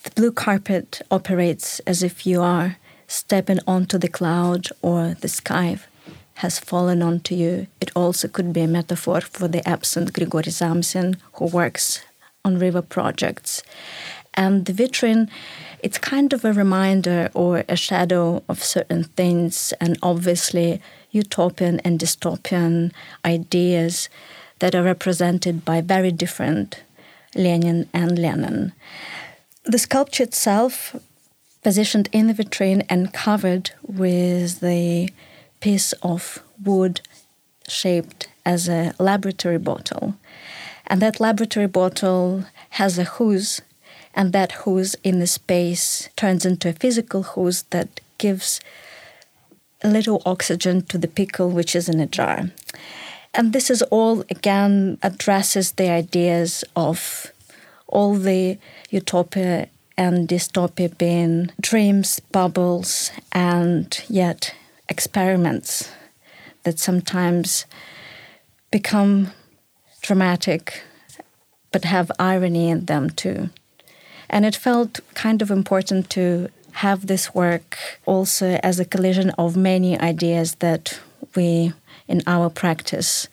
The 0.05 0.11
blue 0.11 0.33
carpet 0.33 1.01
operates 1.11 1.81
as 1.81 2.03
if 2.03 2.27
you 2.27 2.43
are 2.43 2.77
stepping 3.07 3.61
onto 3.67 3.99
the 3.99 4.09
cloud 4.09 4.69
or 4.83 5.15
the 5.21 5.29
sky 5.29 5.79
has 6.35 6.59
fallen 6.59 7.03
onto 7.03 7.35
you. 7.35 7.69
It 7.81 7.91
also 7.95 8.29
could 8.29 8.53
be 8.53 8.63
a 8.63 8.69
metaphor 8.69 9.21
for 9.21 9.49
the 9.49 9.67
absent 9.67 10.13
Grigoriy 10.13 10.51
Zamzin, 10.51 11.17
who 11.35 11.47
works 11.47 12.05
on 12.45 12.59
river 12.59 12.83
projects. 12.83 13.63
And 14.35 14.65
the 14.65 14.73
vitrine, 14.73 15.29
it's 15.81 15.99
kind 15.99 16.33
of 16.33 16.45
a 16.45 16.53
reminder 16.53 17.31
or 17.35 17.65
a 17.69 17.77
shadow 17.77 18.43
of 18.49 18.65
certain 18.65 19.05
things, 19.05 19.75
and 19.81 19.99
obviously 20.03 20.81
utopian 21.11 21.81
and 21.81 21.99
dystopian 21.99 22.93
ideas 23.25 24.09
that 24.61 24.75
are 24.75 24.83
represented 24.83 25.65
by 25.65 25.81
very 25.81 26.11
different 26.11 26.83
Lenin 27.35 27.89
and 27.93 28.19
Lennon. 28.19 28.73
The 29.65 29.79
sculpture 29.79 30.23
itself, 30.23 30.97
positioned 31.63 32.09
in 32.13 32.27
the 32.27 32.35
vitrine 32.35 32.85
and 32.89 33.13
covered 33.13 33.71
with 33.87 34.61
the 34.61 35.11
piece 35.61 35.93
of 36.03 36.43
wood 36.63 37.01
shaped 37.69 38.29
as 38.45 38.69
a 38.69 38.93
laboratory 38.99 39.59
bottle. 39.59 40.15
And 40.93 41.01
that 41.01 41.21
laboratory 41.21 41.69
bottle 41.69 42.45
has 42.73 42.99
a 42.99 43.05
hose, 43.05 43.63
and 44.15 44.35
that 44.35 44.53
hose 44.53 44.95
in 45.03 45.21
the 45.21 45.27
space 45.27 46.11
turns 46.17 46.45
into 46.45 46.69
a 46.69 46.75
physical 46.75 47.23
hose 47.23 47.63
that 47.71 48.01
gives 48.19 48.61
a 49.81 49.89
little 49.89 50.21
oxygen 50.27 50.83
to 50.83 50.99
the 50.99 51.09
pickle 51.09 51.49
which 51.49 51.75
is 51.75 51.89
in 51.89 51.99
a 51.99 52.07
jar. 52.07 52.51
And 53.33 53.55
this 53.55 53.71
is 53.71 53.81
all 53.85 54.21
again 54.29 54.99
addresses 55.03 55.73
the 55.73 55.89
ideas 55.89 56.63
of 56.77 57.33
all 57.89 58.15
the 58.17 58.59
utopia 58.91 59.69
and 59.97 60.29
dystopia 60.29 60.99
being 60.99 61.53
dreams, 61.59 62.21
bubbles, 62.21 63.11
and 63.33 63.99
yet 64.11 64.55
experiments 64.91 65.91
that 66.65 66.79
sometimes 66.79 67.65
become 68.71 69.33
dramatic 70.03 70.83
but 71.73 71.85
have 71.85 72.13
irony 72.19 72.69
in 72.69 72.85
them 72.85 73.11
too. 73.11 73.49
And 74.29 74.45
it 74.45 74.57
felt 74.57 75.01
kind 75.15 75.43
of 75.43 75.51
important 75.51 76.11
to 76.11 76.49
have 76.73 77.07
this 77.07 77.35
work 77.35 77.79
also 78.07 78.59
as 78.63 78.79
a 78.79 78.85
collision 78.85 79.31
of 79.31 79.57
many 79.57 79.99
ideas 79.99 80.57
that 80.57 81.01
we, 81.35 81.73
in 82.09 82.23
our 82.27 82.49
practice, 82.51 83.29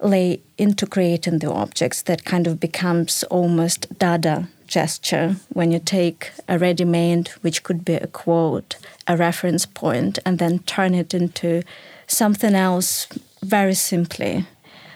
lay 0.00 0.40
into 0.58 0.86
creating 0.86 1.38
the 1.38 1.50
objects 1.50 2.02
that 2.02 2.24
kind 2.24 2.46
of 2.46 2.60
becomes 2.60 3.22
almost 3.24 3.98
dada 3.98 4.48
gesture 4.66 5.36
when 5.52 5.70
you 5.70 5.78
take 5.78 6.32
a 6.48 6.58
ready 6.58 6.84
made, 6.84 7.28
which 7.40 7.62
could 7.62 7.84
be 7.84 7.94
a 7.94 8.06
quote, 8.06 8.76
a 9.06 9.16
reference 9.16 9.66
point, 9.66 10.18
and 10.24 10.38
then 10.38 10.58
turn 10.60 10.94
it 10.94 11.14
into 11.14 11.62
something 12.06 12.54
else 12.54 13.06
very 13.42 13.74
simply, 13.74 14.46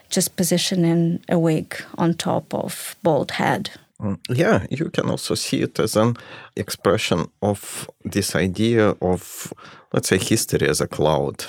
just 0.09 0.37
positioning 0.37 1.21
a 1.29 1.39
wig 1.39 1.77
on 1.97 2.15
top 2.15 2.55
of 2.55 2.97
bald 3.03 3.33
head. 3.33 3.71
Mm, 4.01 4.19
yeah, 4.31 4.67
you 4.71 4.91
can 4.91 5.11
also 5.11 5.35
see 5.35 5.63
it 5.63 5.79
as 5.81 5.97
an 5.97 6.17
expression 6.59 7.27
of 7.43 7.89
this 8.05 8.35
idea 8.35 8.95
of, 9.01 9.53
let's 9.93 10.09
say, 10.09 10.19
history 10.19 10.69
as 10.69 10.81
a 10.81 10.87
cloud 10.87 11.45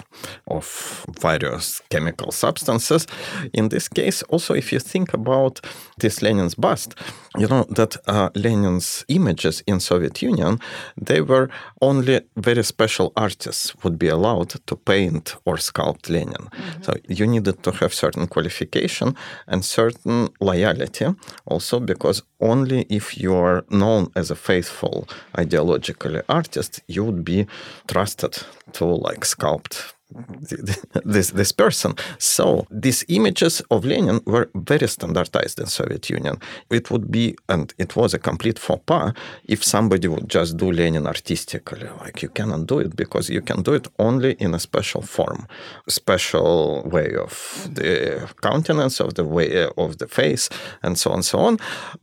of 0.47 1.05
various 1.19 1.81
chemical 1.89 2.31
substances. 2.31 3.07
In 3.53 3.69
this 3.69 3.87
case, 3.87 4.23
also, 4.23 4.53
if 4.53 4.71
you 4.71 4.79
think 4.79 5.13
about 5.13 5.59
this 5.97 6.21
Lenin's 6.21 6.55
bust, 6.55 6.95
you 7.37 7.47
know 7.47 7.65
that 7.69 7.97
uh, 8.07 8.29
Lenin's 8.35 9.05
images 9.07 9.63
in 9.67 9.79
Soviet 9.79 10.21
Union, 10.21 10.59
they 10.97 11.21
were 11.21 11.49
only 11.81 12.21
very 12.35 12.63
special 12.63 13.11
artists 13.15 13.73
would 13.83 13.97
be 13.99 14.07
allowed 14.07 14.49
to 14.65 14.75
paint 14.75 15.35
or 15.45 15.55
sculpt 15.57 16.09
Lenin. 16.09 16.47
Mm-hmm. 16.51 16.83
So 16.83 16.93
you 17.07 17.27
needed 17.27 17.63
to 17.63 17.71
have 17.71 17.93
certain 17.93 18.27
qualification 18.27 19.15
and 19.47 19.63
certain 19.63 20.29
loyalty 20.39 21.05
also 21.45 21.79
because 21.79 22.23
only 22.39 22.85
if 22.89 23.17
you 23.17 23.35
are 23.35 23.65
known 23.69 24.11
as 24.15 24.31
a 24.31 24.35
faithful 24.35 24.98
ideologically 25.37 26.23
artist, 26.27 26.81
you 26.87 27.03
would 27.03 27.23
be 27.23 27.47
trusted 27.87 28.37
to 28.73 28.85
like 28.85 29.21
sculpt 29.21 29.93
this 31.05 31.31
this 31.31 31.51
person. 31.51 31.93
So 32.17 32.65
these 32.71 33.05
images 33.07 33.61
of 33.69 33.85
Lenin 33.85 34.21
were 34.25 34.49
very 34.55 34.87
standardized 34.87 35.59
in 35.59 35.67
Soviet 35.67 36.09
Union. 36.09 36.37
It 36.69 36.89
would 36.89 37.11
be, 37.11 37.35
and 37.47 37.73
it 37.77 37.95
was 37.95 38.13
a 38.13 38.19
complete 38.19 38.59
faux 38.59 38.81
pas 38.85 39.13
if 39.45 39.63
somebody 39.63 40.07
would 40.07 40.27
just 40.27 40.57
do 40.57 40.71
Lenin 40.71 41.05
artistically. 41.07 41.87
Like 42.01 42.23
you 42.23 42.29
cannot 42.29 42.65
do 42.67 42.79
it 42.79 42.95
because 42.95 43.29
you 43.29 43.41
can 43.41 43.61
do 43.61 43.73
it 43.73 43.87
only 43.99 44.33
in 44.39 44.53
a 44.53 44.59
special 44.59 45.01
form, 45.01 45.45
special 45.87 46.83
way 46.85 47.15
of 47.15 47.69
the 47.73 48.27
countenance, 48.41 48.99
of 48.99 49.13
the 49.13 49.23
way 49.23 49.67
of 49.77 49.97
the 49.97 50.07
face, 50.07 50.49
and 50.81 50.97
so 50.97 51.11
on, 51.11 51.17
and 51.17 51.25
so 51.25 51.39
on. 51.39 51.57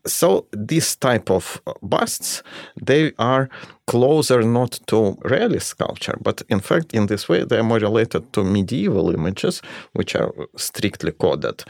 So 0.07 0.47
this 0.53 0.97
type 0.97 1.31
of 1.31 1.61
busts, 1.83 2.43
they 2.81 3.13
are 3.19 3.49
closer 3.87 4.43
not 4.43 4.81
to 4.87 5.17
realist 5.23 5.69
sculpture, 5.69 6.19
but 6.21 6.43
in 6.49 6.61
fact, 6.61 6.93
in 6.93 7.07
this 7.07 7.29
way, 7.29 7.45
they 7.45 7.59
are 7.59 7.63
more 7.63 7.79
related 7.79 8.33
to 8.33 8.45
medieval 8.45 9.15
images, 9.15 9.63
which 9.93 10.17
are 10.17 10.33
strictly 10.57 11.13
coded. 11.13 11.63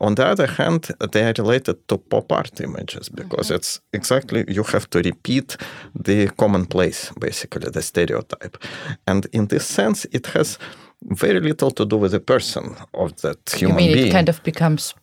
On 0.00 0.14
the 0.14 0.26
other 0.26 0.46
hand, 0.46 0.88
they 1.12 1.22
are 1.22 1.34
related 1.38 1.76
to 1.88 1.98
pop 1.98 2.32
art 2.32 2.60
images 2.60 3.08
because 3.08 3.46
mm-hmm. 3.46 3.56
it's 3.56 3.80
exactly 3.92 4.44
you 4.48 4.64
have 4.64 4.88
to 4.90 4.98
repeat 4.98 5.56
the 5.94 6.28
commonplace, 6.36 7.12
basically 7.20 7.70
the 7.70 7.82
stereotype, 7.82 8.58
and 9.06 9.26
in 9.32 9.46
this 9.46 9.66
sense, 9.66 10.06
it 10.12 10.26
has 10.26 10.58
very 11.02 11.40
little 11.40 11.70
to 11.70 11.84
do 11.86 11.96
with 11.96 12.12
the 12.12 12.20
person 12.20 12.76
of 12.94 13.16
that 13.22 13.38
human 13.50 13.78
you 13.78 13.86
mean 13.86 13.94
being. 13.94 14.08
It 14.08 14.12
kind 14.12 14.28
of 14.28 14.42
becomes 14.42 14.94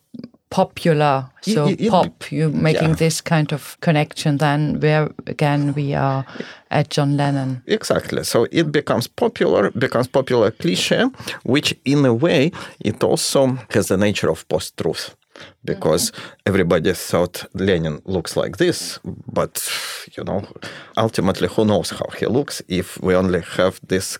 popular. 0.50 1.30
So 1.42 1.74
pop, 1.88 2.30
you're 2.30 2.50
making 2.50 2.90
yeah. 2.90 2.94
this 2.94 3.20
kind 3.20 3.52
of 3.52 3.76
connection. 3.80 4.38
Then 4.38 4.80
where 4.80 5.10
again 5.26 5.74
we 5.74 5.94
are 5.94 6.24
at 6.70 6.90
John 6.90 7.16
Lennon. 7.16 7.62
Exactly. 7.66 8.24
So 8.24 8.46
it 8.50 8.72
becomes 8.72 9.06
popular, 9.06 9.70
becomes 9.70 10.08
popular 10.08 10.50
cliche, 10.50 11.06
which 11.44 11.74
in 11.84 12.04
a 12.04 12.14
way 12.14 12.52
it 12.80 13.02
also 13.02 13.58
has 13.70 13.88
the 13.88 13.96
nature 13.96 14.30
of 14.30 14.48
post-truth 14.48 15.16
because 15.68 16.12
everybody 16.46 16.92
thought 16.94 17.44
Lenin 17.54 18.00
looks 18.06 18.36
like 18.36 18.56
this, 18.56 18.98
but 19.38 19.54
you 20.16 20.24
know, 20.24 20.40
ultimately, 20.96 21.48
who 21.48 21.64
knows 21.64 21.90
how 21.90 22.08
he 22.18 22.26
looks 22.26 22.62
if 22.68 23.00
we 23.02 23.14
only 23.14 23.42
have 23.56 23.78
this. 23.86 24.18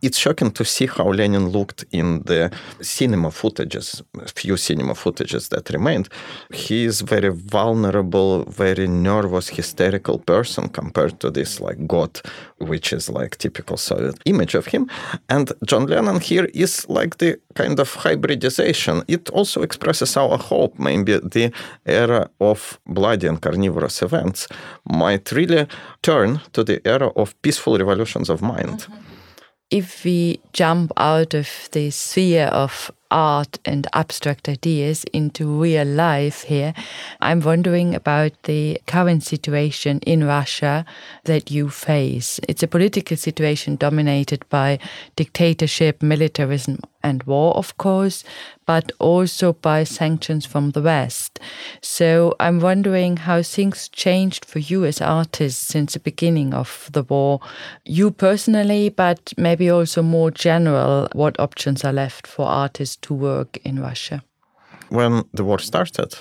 It's 0.00 0.18
shocking 0.18 0.50
to 0.52 0.64
see 0.64 0.86
how 0.86 1.08
Lenin 1.12 1.50
looked 1.50 1.84
in 1.92 2.22
the 2.24 2.50
cinema 2.80 3.28
footages, 3.28 4.02
few 4.34 4.56
cinema 4.56 4.94
footages 4.94 5.48
that 5.50 5.70
remained. 5.70 6.08
He 6.52 6.84
is 6.84 7.02
very 7.02 7.28
vulnerable, 7.28 8.44
very 8.44 8.88
nervous, 8.88 9.48
hysterical 9.48 10.18
person 10.18 10.68
compared 10.68 11.20
to 11.20 11.30
this 11.30 11.60
like 11.60 11.86
god, 11.86 12.20
which 12.58 12.92
is 12.92 13.08
like 13.08 13.36
typical 13.36 13.76
Soviet 13.76 14.18
image 14.24 14.54
of 14.56 14.66
him. 14.66 14.90
And 15.28 15.52
John 15.66 15.86
Lennon 15.86 16.20
here 16.20 16.48
is 16.54 16.88
like 16.88 17.18
the 17.18 17.38
kind 17.54 17.78
of 17.78 17.94
hybridization. 17.94 19.02
It 19.06 19.30
also 19.30 19.62
expresses 19.62 20.16
our 20.16 20.38
hope. 20.38 20.61
Maybe 20.78 21.18
the 21.18 21.52
era 21.86 22.30
of 22.40 22.78
bloody 22.86 23.26
and 23.26 23.40
carnivorous 23.40 24.02
events 24.02 24.48
might 24.84 25.32
really 25.32 25.66
turn 26.02 26.40
to 26.52 26.64
the 26.64 26.80
era 26.86 27.08
of 27.16 27.40
peaceful 27.42 27.78
revolutions 27.78 28.30
of 28.30 28.42
mind. 28.42 28.80
Mm-hmm. 28.80 29.12
If 29.72 30.04
we 30.04 30.38
jump 30.52 30.92
out 30.98 31.32
of 31.32 31.48
the 31.72 31.90
sphere 31.90 32.48
of 32.48 32.90
art 33.10 33.58
and 33.64 33.86
abstract 33.94 34.46
ideas 34.46 35.04
into 35.14 35.46
real 35.46 35.86
life 35.86 36.42
here, 36.42 36.74
I'm 37.22 37.40
wondering 37.40 37.94
about 37.94 38.32
the 38.42 38.82
current 38.86 39.22
situation 39.22 40.00
in 40.00 40.24
Russia 40.24 40.84
that 41.24 41.50
you 41.50 41.70
face. 41.70 42.38
It's 42.48 42.62
a 42.62 42.68
political 42.68 43.16
situation 43.16 43.76
dominated 43.76 44.44
by 44.50 44.78
dictatorship, 45.16 46.02
militarism, 46.02 46.78
and 47.02 47.22
war, 47.24 47.56
of 47.56 47.76
course, 47.76 48.24
but 48.66 48.92
also 48.98 49.52
by 49.52 49.84
sanctions 49.84 50.46
from 50.46 50.70
the 50.70 50.82
West. 50.82 51.40
So 51.80 52.34
I'm 52.40 52.60
wondering 52.60 53.18
how 53.18 53.42
things 53.42 53.88
changed 53.88 54.44
for 54.44 54.58
you 54.58 54.84
as 54.84 55.00
artists 55.00 55.66
since 55.66 55.94
the 55.94 56.00
beginning 56.00 56.54
of 56.54 56.88
the 56.92 57.02
war. 57.02 57.40
You 57.84 58.10
personally, 58.10 58.88
but 58.88 59.32
maybe 59.36 59.70
also 59.70 60.02
more 60.02 60.30
general, 60.30 61.08
what 61.12 61.38
options 61.38 61.84
are 61.84 61.92
left 61.92 62.26
for 62.26 62.46
artists 62.46 62.96
to 63.02 63.14
work 63.14 63.58
in 63.64 63.80
Russia? 63.80 64.22
When 64.88 65.24
the 65.32 65.44
war 65.44 65.58
started, 65.58 66.14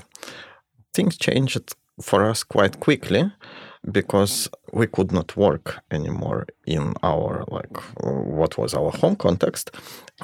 things 0.94 1.18
changed 1.18 1.76
for 2.02 2.30
us 2.30 2.44
quite 2.44 2.80
quickly 2.80 3.32
because 3.90 4.48
we 4.74 4.86
could 4.86 5.12
not 5.12 5.36
work 5.36 5.84
anymore 5.90 6.46
in 6.68 6.94
our 7.02 7.44
like 7.50 7.78
what 8.04 8.58
was 8.58 8.74
our 8.76 8.92
home 8.92 9.16
context 9.16 9.72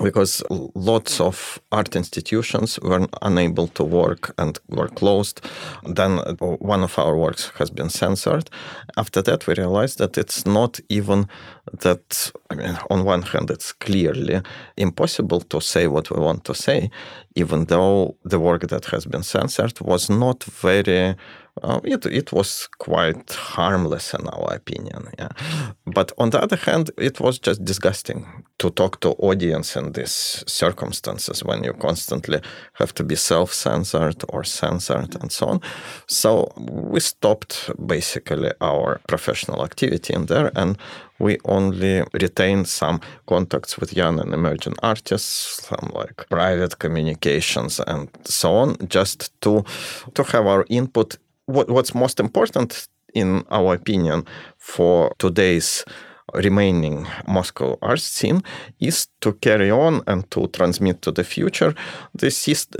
because 0.01 0.43
lots 0.75 1.19
of 1.19 1.59
art 1.71 1.95
institutions 1.95 2.79
were 2.81 3.07
unable 3.23 3.67
to 3.67 3.83
work 3.83 4.33
and 4.37 4.59
were 4.69 4.87
closed. 4.89 5.41
Then 5.83 6.17
one 6.59 6.83
of 6.83 6.99
our 6.99 7.17
works 7.17 7.51
has 7.57 7.71
been 7.71 7.89
censored. 7.89 8.49
After 8.95 9.23
that 9.23 9.47
we 9.47 9.55
realized 9.55 9.97
that 9.97 10.17
it's 10.17 10.45
not 10.45 10.79
even 10.89 11.27
that 11.81 12.31
i 12.49 12.55
mean 12.55 12.77
on 12.89 13.03
one 13.03 13.21
hand 13.21 13.51
it's 13.51 13.73
clearly 13.73 14.41
impossible 14.77 15.41
to 15.41 15.59
say 15.59 15.87
what 15.87 16.09
we 16.09 16.19
want 16.19 16.43
to 16.45 16.53
say 16.53 16.89
even 17.35 17.65
though 17.65 18.15
the 18.23 18.39
work 18.39 18.67
that 18.67 18.85
has 18.85 19.05
been 19.05 19.23
censored 19.23 19.79
was 19.81 20.09
not 20.09 20.43
very 20.45 21.15
uh, 21.63 21.79
it, 21.83 22.05
it 22.05 22.31
was 22.31 22.67
quite 22.77 23.31
harmless 23.31 24.13
in 24.13 24.27
our 24.27 24.53
opinion 24.53 25.07
yeah. 25.19 25.29
But 25.85 26.11
on 26.17 26.29
the 26.29 26.41
other 26.41 26.57
hand 26.57 26.91
it 26.97 27.19
was 27.19 27.39
just 27.39 27.63
disgusting 27.63 28.25
to 28.59 28.69
talk 28.71 28.99
to 29.01 29.09
audience 29.19 29.75
in 29.75 29.91
these 29.91 30.43
circumstances 30.47 31.43
when 31.43 31.63
you 31.63 31.73
constantly 31.73 32.41
have 32.73 32.93
to 32.95 33.03
be 33.03 33.15
self-censored 33.15 34.23
or 34.29 34.43
censored 34.43 35.15
and 35.21 35.31
so 35.31 35.47
on. 35.47 35.61
So 36.07 36.51
we 36.57 36.99
stopped 36.99 37.69
basically 37.85 38.51
our 38.61 38.99
professional 39.07 39.63
activity 39.63 40.13
in 40.13 40.25
there 40.25 40.51
and 40.55 40.77
we 41.19 41.37
only 41.45 42.03
retain 42.13 42.65
some 42.65 43.01
contacts 43.25 43.77
with 43.77 43.95
young 43.95 44.19
and 44.19 44.33
emerging 44.33 44.75
artists, 44.83 45.63
some 45.67 45.91
like 45.93 46.29
private 46.29 46.79
communications 46.79 47.79
and 47.87 48.09
so 48.25 48.53
on, 48.53 48.75
just 48.87 49.31
to 49.41 49.63
to 50.13 50.23
have 50.23 50.45
our 50.45 50.65
input 50.69 51.17
what, 51.47 51.69
what's 51.69 51.95
most 51.95 52.19
important, 52.19 52.87
in 53.13 53.43
our 53.49 53.73
opinion, 53.73 54.25
for 54.57 55.13
today's 55.17 55.83
remaining 56.33 57.07
Moscow 57.27 57.77
art 57.81 58.01
scene 58.01 58.41
is 58.79 59.07
to 59.21 59.33
carry 59.33 59.71
on 59.71 60.01
and 60.07 60.29
to 60.31 60.47
transmit 60.47 61.01
to 61.01 61.11
the 61.11 61.23
future 61.23 61.73
the, 62.13 62.29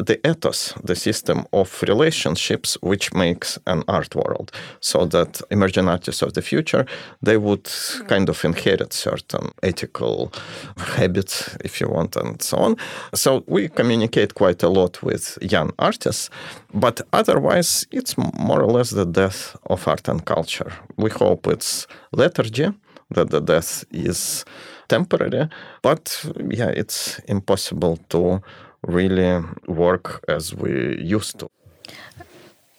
the 0.05 0.19
ethos, 0.29 0.73
the 0.83 0.95
system 0.95 1.45
of 1.53 1.83
relationships 1.87 2.77
which 2.81 3.13
makes 3.13 3.57
an 3.65 3.83
art 3.87 4.15
world, 4.15 4.51
so 4.79 5.05
that 5.05 5.41
emerging 5.49 5.87
artists 5.87 6.21
of 6.21 6.33
the 6.33 6.41
future 6.41 6.85
they 7.21 7.37
would 7.37 7.69
kind 8.07 8.29
of 8.29 8.43
inherit 8.43 8.93
certain 8.93 9.51
ethical 9.63 10.31
habits, 10.77 11.57
if 11.63 11.79
you 11.79 11.87
want, 11.87 12.15
and 12.15 12.41
so 12.41 12.57
on. 12.57 12.75
So 13.13 13.43
we 13.47 13.69
communicate 13.69 14.35
quite 14.35 14.61
a 14.63 14.69
lot 14.69 15.01
with 15.01 15.37
young 15.41 15.71
artists, 15.79 16.29
but 16.73 17.01
otherwise 17.13 17.87
it's 17.91 18.17
more 18.17 18.61
or 18.61 18.71
less 18.71 18.89
the 18.91 19.05
death 19.05 19.55
of 19.67 19.87
art 19.87 20.07
and 20.07 20.23
culture. 20.25 20.73
We 20.97 21.09
hope 21.09 21.47
it's 21.47 21.87
lethargy 22.11 22.73
that 23.11 23.29
the 23.29 23.39
death 23.39 23.85
is 23.91 24.45
temporary, 24.87 25.49
but 25.81 26.25
yeah, 26.49 26.69
it's 26.69 27.19
impossible 27.27 27.97
to 28.09 28.41
really 28.83 29.43
work 29.67 30.23
as 30.27 30.53
we 30.53 30.97
used 31.01 31.39
to. 31.39 31.49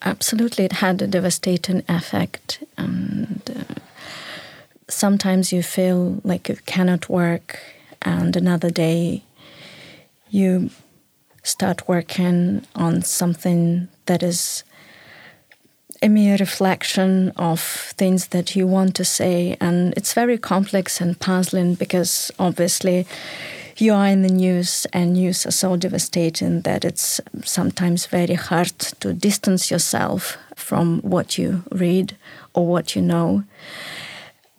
Absolutely, 0.01 0.65
it 0.65 0.73
had 0.73 1.01
a 1.01 1.07
devastating 1.07 1.83
effect, 1.89 2.63
and 2.77 3.41
uh, 3.49 3.73
sometimes 4.87 5.51
you 5.51 5.61
feel 5.61 6.21
like 6.23 6.47
you 6.47 6.57
cannot 6.65 7.09
work, 7.09 7.59
and 8.01 8.35
another 8.35 8.69
day 8.69 9.23
you 10.29 10.69
start 11.43 11.87
working 11.87 12.65
on 12.75 13.01
something 13.01 13.87
that 14.05 14.23
is 14.23 14.63
a 16.01 16.07
mere 16.07 16.37
reflection 16.37 17.31
of 17.35 17.59
things 17.59 18.27
that 18.27 18.55
you 18.55 18.65
want 18.65 18.95
to 18.95 19.05
say. 19.05 19.57
And 19.59 19.93
it's 19.97 20.13
very 20.13 20.37
complex 20.37 21.01
and 21.01 21.19
puzzling 21.19 21.75
because 21.75 22.31
obviously 22.39 23.05
you 23.77 23.93
are 23.93 24.07
in 24.07 24.21
the 24.21 24.29
news 24.29 24.85
and 24.93 25.13
news 25.13 25.45
are 25.45 25.51
so 25.51 25.75
devastating 25.77 26.61
that 26.61 26.83
it's 26.83 27.21
sometimes 27.43 28.05
very 28.05 28.35
hard 28.35 28.77
to 28.99 29.13
distance 29.13 29.71
yourself 29.71 30.37
from 30.55 30.99
what 31.01 31.37
you 31.37 31.63
read 31.71 32.17
or 32.53 32.67
what 32.67 32.95
you 32.95 33.01
know. 33.01 33.43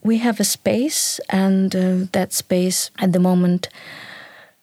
We 0.03 0.19
have 0.19 0.41
a 0.41 0.45
space, 0.45 1.21
and 1.29 1.77
uh, 1.77 2.07
that 2.13 2.33
space 2.33 2.91
at 2.99 3.13
the 3.13 3.21
moment 3.21 3.69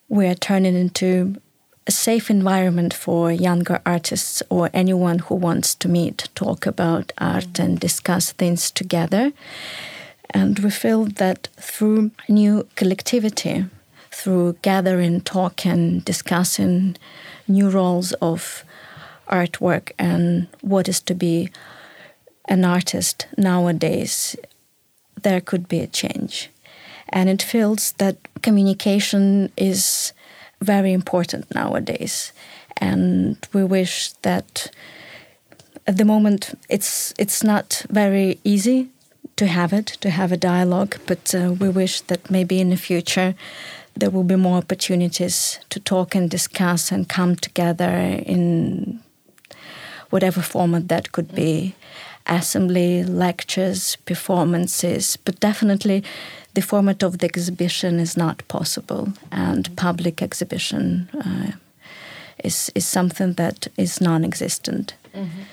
we 0.10 0.26
are 0.26 0.34
turning 0.34 0.76
into 0.76 1.40
a 1.88 1.92
safe 1.92 2.30
environment 2.30 2.94
for 2.94 3.32
younger 3.32 3.82
artists 3.86 4.44
or 4.50 4.70
anyone 4.74 5.20
who 5.20 5.36
wants 5.36 5.74
to 5.74 5.88
meet, 5.88 6.28
talk 6.36 6.66
about 6.66 7.14
art, 7.18 7.60
and 7.60 7.80
discuss 7.80 8.34
things 8.34 8.70
together. 8.70 9.32
And 10.32 10.60
we 10.60 10.70
feel 10.70 11.06
that 11.06 11.48
through 11.56 12.12
new 12.28 12.68
collectivity, 12.76 13.66
through 14.12 14.58
gathering, 14.62 15.22
talking, 15.22 16.00
discussing 16.00 16.98
new 17.48 17.70
roles 17.70 18.12
of 18.14 18.66
artwork 19.30 19.92
and 19.98 20.48
what 20.62 20.90
is 20.90 21.00
to 21.02 21.14
be 21.14 21.50
an 22.46 22.66
artist 22.66 23.28
nowadays, 23.38 24.36
there 25.22 25.40
could 25.40 25.68
be 25.70 25.80
a 25.80 25.88
change. 25.88 26.50
And 27.10 27.30
it 27.30 27.42
feels 27.42 27.94
that 27.94 28.18
communication 28.42 29.52
is 29.56 30.12
very 30.62 30.94
important 30.94 31.54
nowadays. 31.54 32.32
And 32.78 33.38
we 33.54 33.64
wish 33.64 34.12
that 34.22 34.72
at 35.86 35.98
the 35.98 36.06
moment 36.06 36.58
it's 36.70 37.14
it's 37.18 37.44
not 37.44 37.86
very 37.90 38.40
easy 38.44 38.90
to 39.36 39.48
have 39.48 39.72
it, 39.72 39.86
to 40.02 40.10
have 40.10 40.32
a 40.32 40.38
dialogue, 40.38 40.98
but 41.06 41.34
uh, 41.36 41.54
we 41.60 41.70
wish 41.70 42.02
that 42.02 42.30
maybe 42.32 42.60
in 42.60 42.70
the 42.70 42.78
future 42.78 43.36
there 43.96 44.10
will 44.10 44.24
be 44.24 44.36
more 44.36 44.58
opportunities 44.58 45.60
to 45.70 45.80
talk 45.80 46.16
and 46.16 46.30
discuss 46.30 46.92
and 46.92 47.10
come 47.10 47.36
together 47.36 47.90
in 48.26 49.00
whatever 50.10 50.42
format 50.42 50.88
that 50.88 51.12
could 51.12 51.34
be 51.34 51.76
assembly, 52.28 53.04
lectures, 53.04 53.96
performances, 54.06 55.18
but 55.18 55.40
definitely 55.40 56.04
the 56.58 56.62
format 56.64 57.04
of 57.04 57.20
the 57.20 57.26
exhibition 57.28 58.00
is 58.00 58.18
not 58.18 58.42
possible, 58.48 59.14
and 59.32 59.76
public 59.76 60.24
exhibition 60.24 61.08
uh, 61.14 61.52
is 62.44 62.72
is 62.74 62.88
something 62.88 63.36
that 63.36 63.68
is 63.76 64.02
non-existent 64.02 64.96
mm 65.14 65.24
-hmm. 65.24 65.44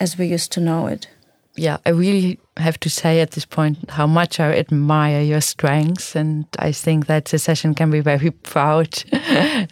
as 0.00 0.16
we 0.18 0.34
used 0.34 0.50
to 0.50 0.60
know 0.60 0.92
it. 0.92 1.08
Yeah, 1.54 1.78
I 1.86 1.90
really 1.90 2.38
have 2.56 2.80
to 2.80 2.90
say 2.90 3.20
at 3.20 3.30
this 3.32 3.44
point 3.44 3.78
how 3.90 4.06
much 4.06 4.40
I 4.40 4.56
admire 4.56 5.22
your 5.22 5.40
strengths, 5.40 6.16
and 6.16 6.46
I 6.58 6.72
think 6.72 7.06
that 7.06 7.26
the 7.26 7.38
Secession 7.38 7.74
can 7.74 7.90
be 7.90 8.00
very 8.00 8.30
proud 8.42 8.92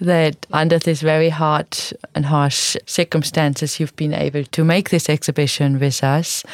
that 0.01 0.47
under 0.53 0.79
these 0.79 1.03
very 1.03 1.29
hard 1.29 1.77
and 2.15 2.25
harsh 2.25 2.77
circumstances 2.87 3.81
you've 3.81 3.97
been 3.97 4.15
able 4.15 4.45
to 4.45 4.65
make 4.65 4.91
this 4.91 5.09
exhibition 5.09 5.81
with 5.81 6.05
us, 6.05 6.45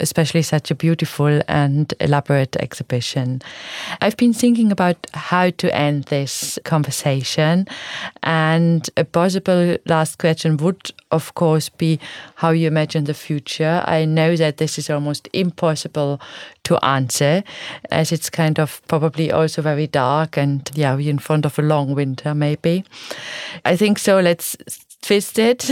especially 0.00 0.42
such 0.42 0.70
a 0.70 0.74
beautiful 0.74 1.42
and 1.48 1.92
elaborate 2.00 2.56
exhibition. 2.56 3.42
I've 4.00 4.16
been 4.16 4.32
thinking 4.32 4.72
about 4.72 5.06
how 5.12 5.50
to 5.50 5.74
end 5.74 6.04
this 6.04 6.58
conversation, 6.64 7.66
and 8.22 8.88
a 8.96 9.04
possible 9.04 9.76
last 9.86 10.18
question 10.18 10.56
would, 10.56 10.92
of 11.10 11.34
course, 11.34 11.68
be 11.68 12.00
how 12.36 12.50
you 12.50 12.66
imagine 12.66 13.04
the 13.04 13.14
future. 13.14 13.82
I 13.86 14.06
know 14.06 14.34
that 14.36 14.56
this 14.56 14.78
is 14.78 14.88
almost 14.88 15.28
impossible 15.32 15.73
to 15.74 16.84
answer, 16.84 17.42
as 17.90 18.12
it's 18.12 18.30
kind 18.30 18.58
of 18.58 18.80
probably 18.88 19.30
also 19.30 19.62
very 19.62 19.86
dark 19.86 20.36
and 20.36 20.70
yeah, 20.74 20.94
we're 20.94 21.10
in 21.10 21.18
front 21.18 21.44
of 21.44 21.58
a 21.58 21.62
long 21.62 21.94
winter, 21.94 22.34
maybe. 22.34 22.84
I 23.64 23.76
think 23.76 23.98
so. 23.98 24.20
Let's 24.20 24.56
twist 25.04 25.38
it 25.38 25.70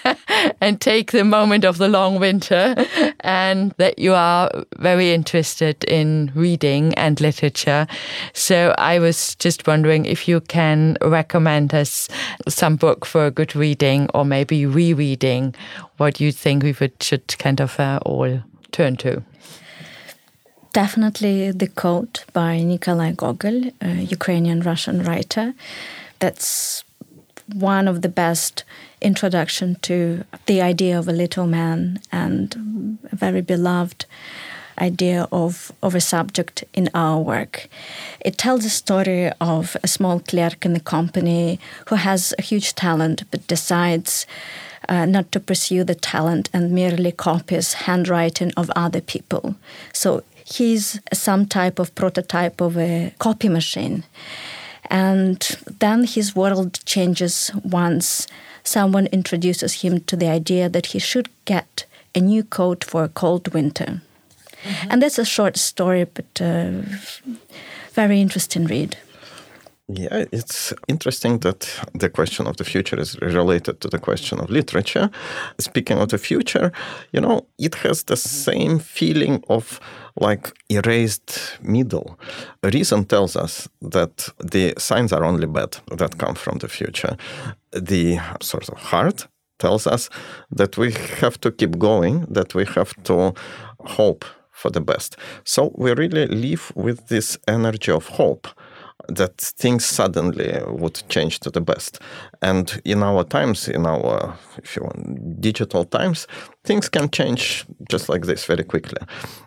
and 0.60 0.80
take 0.80 1.12
the 1.12 1.24
moment 1.24 1.64
of 1.64 1.78
the 1.78 1.88
long 1.88 2.18
winter 2.18 2.74
and 3.20 3.72
that 3.78 3.98
you 3.98 4.12
are 4.12 4.50
very 4.78 5.12
interested 5.12 5.84
in 5.84 6.32
reading 6.34 6.92
and 6.94 7.20
literature. 7.20 7.86
So 8.32 8.74
I 8.76 8.98
was 8.98 9.36
just 9.36 9.66
wondering 9.66 10.06
if 10.06 10.26
you 10.26 10.40
can 10.40 10.96
recommend 11.00 11.72
us 11.72 12.08
some 12.48 12.76
book 12.76 13.06
for 13.06 13.26
a 13.26 13.30
good 13.30 13.54
reading 13.54 14.08
or 14.12 14.24
maybe 14.24 14.66
rereading 14.66 15.54
what 15.98 16.20
you 16.20 16.32
think 16.32 16.64
we 16.64 16.74
would, 16.80 17.00
should 17.00 17.38
kind 17.38 17.60
of 17.60 17.78
uh, 17.78 18.00
all 18.04 18.42
turn 18.74 18.96
to. 18.96 19.22
Definitely 20.72 21.52
The 21.52 21.68
Coat 21.68 22.24
by 22.32 22.58
Nikolai 22.58 23.12
Gogol, 23.12 23.70
a 23.80 24.02
Ukrainian 24.16 24.60
Russian 24.60 25.04
writer. 25.04 25.54
That's 26.18 26.82
one 27.46 27.86
of 27.86 28.02
the 28.02 28.08
best 28.08 28.64
introduction 29.00 29.76
to 29.82 30.24
the 30.46 30.60
idea 30.72 30.98
of 30.98 31.06
a 31.08 31.12
little 31.22 31.46
man 31.46 32.00
and 32.10 32.98
a 33.12 33.16
very 33.16 33.42
beloved 33.42 34.06
idea 34.80 35.28
of, 35.30 35.70
of 35.80 35.94
a 35.94 36.00
subject 36.00 36.64
in 36.72 36.90
our 36.94 37.20
work. 37.20 37.68
It 38.28 38.36
tells 38.36 38.64
a 38.64 38.70
story 38.70 39.30
of 39.40 39.76
a 39.84 39.88
small 39.88 40.18
clerk 40.18 40.66
in 40.66 40.72
the 40.72 40.80
company 40.80 41.60
who 41.86 41.94
has 41.94 42.34
a 42.38 42.42
huge 42.42 42.74
talent 42.74 43.22
but 43.30 43.46
decides 43.46 44.26
uh, 44.88 45.06
not 45.06 45.32
to 45.32 45.40
pursue 45.40 45.84
the 45.84 45.94
talent 45.94 46.50
and 46.52 46.72
merely 46.72 47.12
copies 47.12 47.74
handwriting 47.74 48.52
of 48.56 48.70
other 48.76 49.00
people. 49.00 49.54
So 49.92 50.22
he's 50.44 51.00
some 51.12 51.46
type 51.46 51.78
of 51.78 51.94
prototype 51.94 52.60
of 52.60 52.76
a 52.76 53.12
copy 53.18 53.48
machine. 53.48 54.04
And 54.90 55.40
then 55.80 56.04
his 56.04 56.36
world 56.36 56.84
changes 56.84 57.50
once 57.64 58.26
someone 58.62 59.06
introduces 59.06 59.82
him 59.82 60.00
to 60.00 60.16
the 60.16 60.28
idea 60.28 60.68
that 60.68 60.86
he 60.86 60.98
should 60.98 61.28
get 61.44 61.86
a 62.14 62.20
new 62.20 62.44
coat 62.44 62.84
for 62.84 63.04
a 63.04 63.08
cold 63.08 63.52
winter. 63.54 64.00
Mm-hmm. 64.62 64.90
And 64.90 65.02
that's 65.02 65.18
a 65.18 65.24
short 65.24 65.56
story, 65.56 66.04
but 66.04 66.40
uh, 66.40 66.82
very 67.92 68.20
interesting 68.20 68.66
read. 68.66 68.96
Yeah, 69.88 70.24
it's 70.32 70.72
interesting 70.88 71.40
that 71.40 71.68
the 71.92 72.08
question 72.08 72.46
of 72.46 72.56
the 72.56 72.64
future 72.64 72.98
is 72.98 73.20
related 73.20 73.82
to 73.82 73.88
the 73.88 73.98
question 73.98 74.40
of 74.40 74.48
literature. 74.48 75.10
Speaking 75.58 75.98
of 75.98 76.08
the 76.08 76.16
future, 76.16 76.72
you 77.12 77.20
know, 77.20 77.46
it 77.58 77.74
has 77.76 78.04
the 78.04 78.14
mm-hmm. 78.14 78.50
same 78.50 78.78
feeling 78.78 79.44
of 79.50 79.80
like 80.18 80.52
erased 80.70 81.58
middle. 81.62 82.18
Reason 82.62 83.04
tells 83.04 83.36
us 83.36 83.68
that 83.82 84.28
the 84.38 84.72
signs 84.78 85.12
are 85.12 85.24
only 85.24 85.46
bad 85.46 85.76
that 85.98 86.16
come 86.16 86.34
from 86.34 86.58
the 86.58 86.68
future. 86.68 87.18
The 87.72 88.20
sort 88.40 88.70
of 88.70 88.78
heart 88.78 89.28
tells 89.58 89.86
us 89.86 90.08
that 90.50 90.78
we 90.78 90.92
have 91.20 91.38
to 91.40 91.50
keep 91.50 91.78
going, 91.78 92.24
that 92.30 92.54
we 92.54 92.64
have 92.64 92.94
to 93.02 93.34
hope 93.80 94.24
for 94.50 94.70
the 94.70 94.80
best. 94.80 95.16
So 95.44 95.72
we 95.76 95.92
really 95.92 96.26
live 96.26 96.72
with 96.74 97.08
this 97.08 97.36
energy 97.46 97.92
of 97.92 98.06
hope 98.06 98.48
that 99.08 99.38
things 99.38 99.84
suddenly 99.84 100.60
would 100.66 101.02
change 101.08 101.40
to 101.40 101.50
the 101.50 101.60
best. 101.60 102.00
And 102.42 102.80
in 102.84 103.02
our 103.02 103.24
times, 103.24 103.68
in 103.68 103.86
our, 103.86 104.38
if 104.62 104.76
you 104.76 104.82
want, 104.82 105.40
digital 105.40 105.84
times, 105.84 106.26
things 106.64 106.88
can 106.88 107.10
change 107.10 107.66
just 107.90 108.08
like 108.08 108.26
this 108.26 108.44
very 108.44 108.64
quickly. 108.64 109.00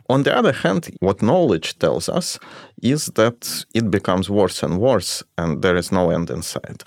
On 0.10 0.24
the 0.24 0.36
other 0.36 0.52
hand, 0.52 0.90
what 1.00 1.22
knowledge 1.22 1.80
tells 1.80 2.10
us 2.10 2.40
is 2.82 3.08
that 3.16 3.66
it 3.74 3.90
becomes 3.90 4.30
worse 4.30 4.64
and 4.64 4.80
worse, 4.80 5.24
and 5.38 5.62
there 5.62 5.76
is 5.76 5.92
no 5.92 6.12
end 6.12 6.30
in 6.30 6.42
sight. 6.42 6.84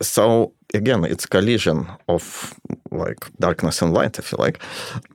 So 0.00 0.52
again, 0.72 1.04
it's 1.04 1.26
collision 1.26 1.86
of 2.08 2.54
like 2.90 3.26
darkness 3.38 3.82
and 3.82 3.92
light, 3.92 4.18
if 4.18 4.30
you 4.32 4.38
like. 4.38 4.62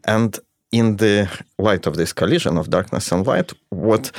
And 0.06 0.38
in 0.72 0.98
the 0.98 1.30
light 1.58 1.88
of 1.88 1.96
this 1.96 2.14
collision 2.14 2.58
of 2.58 2.70
darkness 2.70 3.12
and 3.12 3.26
light, 3.26 3.54
what 3.70 4.12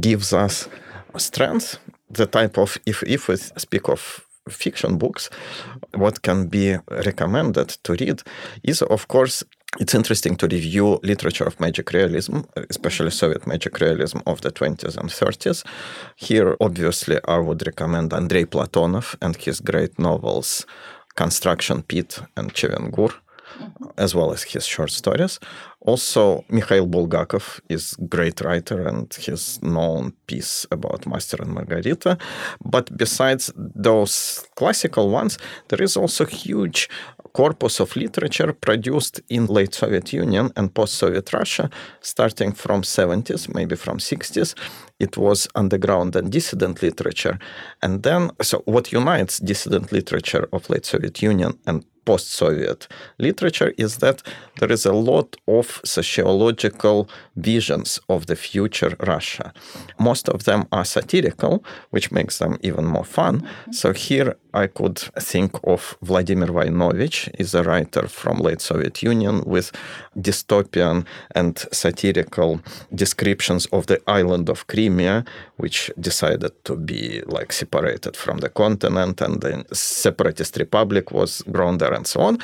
gives 0.00 0.32
us 0.32 0.68
strength 1.16 1.78
the 2.14 2.26
type 2.26 2.58
of 2.58 2.78
if 2.86 3.02
if 3.02 3.28
we 3.28 3.36
speak 3.36 3.88
of 3.88 4.20
fiction 4.48 4.98
books, 4.98 5.30
what 5.94 6.22
can 6.22 6.46
be 6.46 6.76
recommended 6.90 7.68
to 7.82 7.92
read 7.92 8.22
is 8.62 8.82
of 8.82 9.08
course 9.08 9.44
it's 9.80 9.94
interesting 9.94 10.36
to 10.36 10.46
review 10.46 11.00
literature 11.02 11.44
of 11.44 11.58
magic 11.58 11.92
realism, 11.92 12.40
especially 12.70 13.10
Soviet 13.10 13.46
magic 13.46 13.80
realism 13.80 14.18
of 14.26 14.40
the 14.40 14.52
20s 14.52 14.96
and 14.96 15.10
30s. 15.10 15.64
Here, 16.14 16.56
obviously, 16.60 17.18
I 17.26 17.38
would 17.38 17.66
recommend 17.66 18.12
Andrei 18.12 18.44
Platonov 18.44 19.16
and 19.20 19.34
his 19.36 19.60
great 19.60 19.98
novels 19.98 20.64
Construction 21.16 21.82
Pit 21.82 22.20
and 22.36 22.52
Chevengur 22.54 23.14
Mm-hmm. 23.54 23.84
as 23.98 24.14
well 24.14 24.32
as 24.32 24.42
his 24.42 24.66
short 24.66 24.90
stories. 24.90 25.38
Also, 25.80 26.44
Mikhail 26.48 26.86
Bulgakov 26.88 27.60
is 27.68 27.94
great 28.08 28.40
writer 28.40 28.88
and 28.88 29.12
his 29.14 29.62
known 29.62 30.12
piece 30.26 30.66
about 30.72 31.06
Master 31.06 31.36
and 31.40 31.52
Margarita. 31.52 32.18
But 32.64 32.96
besides 32.96 33.52
those 33.56 34.44
classical 34.56 35.10
ones, 35.10 35.38
there 35.68 35.82
is 35.82 35.96
also 35.96 36.24
huge 36.24 36.88
corpus 37.32 37.80
of 37.80 37.94
literature 37.96 38.52
produced 38.52 39.20
in 39.28 39.46
late 39.46 39.74
Soviet 39.74 40.12
Union 40.12 40.50
and 40.56 40.74
post-Soviet 40.74 41.32
Russia, 41.32 41.70
starting 42.00 42.52
from 42.52 42.82
70s, 42.82 43.52
maybe 43.54 43.76
from 43.76 43.98
60s. 43.98 44.54
It 44.98 45.16
was 45.16 45.46
underground 45.54 46.16
and 46.16 46.32
dissident 46.32 46.82
literature. 46.82 47.38
And 47.82 48.02
then, 48.02 48.30
so 48.42 48.62
what 48.64 48.92
unites 48.92 49.38
dissident 49.38 49.92
literature 49.92 50.48
of 50.52 50.70
late 50.70 50.86
Soviet 50.86 51.22
Union 51.22 51.58
and 51.66 51.84
post 52.04 52.32
Soviet 52.32 52.88
literature 53.18 53.72
is 53.78 53.98
that 53.98 54.22
there 54.60 54.72
is 54.72 54.86
a 54.86 54.92
lot 54.92 55.36
of 55.46 55.80
sociological 55.84 57.08
visions 57.36 58.00
of 58.08 58.26
the 58.26 58.36
future 58.36 58.96
Russia. 59.00 59.52
Most 59.98 60.28
of 60.28 60.44
them 60.44 60.66
are 60.70 60.84
satirical, 60.84 61.64
which 61.90 62.12
makes 62.12 62.38
them 62.38 62.58
even 62.62 62.84
more 62.84 63.04
fun. 63.04 63.48
So 63.70 63.92
here 63.92 64.36
I 64.54 64.68
could 64.68 64.98
think 65.18 65.52
of 65.64 65.98
Vladimir 66.00 66.48
Voinovich, 66.48 67.28
is 67.38 67.54
a 67.54 67.62
writer 67.64 68.06
from 68.08 68.38
late 68.38 68.60
Soviet 68.60 69.02
Union 69.02 69.42
with 69.44 69.72
dystopian 70.16 71.04
and 71.34 71.58
satirical 71.72 72.60
descriptions 72.94 73.66
of 73.66 73.86
the 73.86 74.00
island 74.06 74.48
of 74.48 74.66
Crimea, 74.68 75.24
which 75.56 75.90
decided 75.98 76.52
to 76.64 76.76
be 76.76 77.22
like 77.26 77.52
separated 77.52 78.16
from 78.16 78.38
the 78.38 78.48
continent, 78.48 79.20
and 79.20 79.40
the 79.40 79.64
separatist 79.72 80.56
republic 80.56 81.10
was 81.10 81.42
grown 81.50 81.78
there 81.78 81.92
and 81.92 82.06
so 82.06 82.20
on. 82.20 82.38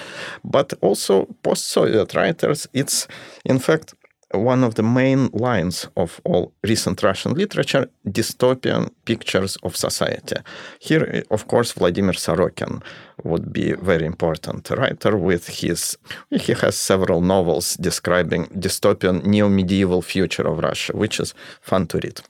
But 0.44 0.74
also 0.80 1.26
post-Soviet 1.42 2.14
writers, 2.14 2.66
it's 2.74 3.06
in 3.44 3.60
fact 3.60 3.94
one 4.32 4.62
of 4.62 4.74
the 4.74 4.82
main 4.82 5.28
lines 5.32 5.88
of 5.96 6.20
all 6.24 6.52
recent 6.62 7.02
Russian 7.02 7.34
literature, 7.34 7.86
dystopian 8.06 8.90
pictures 9.04 9.56
of 9.62 9.76
society. 9.76 10.36
Here, 10.78 11.24
of 11.30 11.48
course, 11.48 11.72
Vladimir 11.72 12.14
Sorokin 12.14 12.82
would 13.24 13.52
be 13.52 13.72
very 13.72 14.06
important 14.06 14.70
writer 14.70 15.16
with 15.16 15.48
his, 15.48 15.96
he 16.30 16.52
has 16.52 16.76
several 16.76 17.20
novels 17.20 17.76
describing 17.76 18.46
dystopian 18.46 19.24
neo-medieval 19.24 20.02
future 20.02 20.46
of 20.46 20.58
Russia, 20.58 20.96
which 20.96 21.18
is 21.20 21.34
fun 21.60 21.86
to 21.88 21.98
read. 21.98 22.20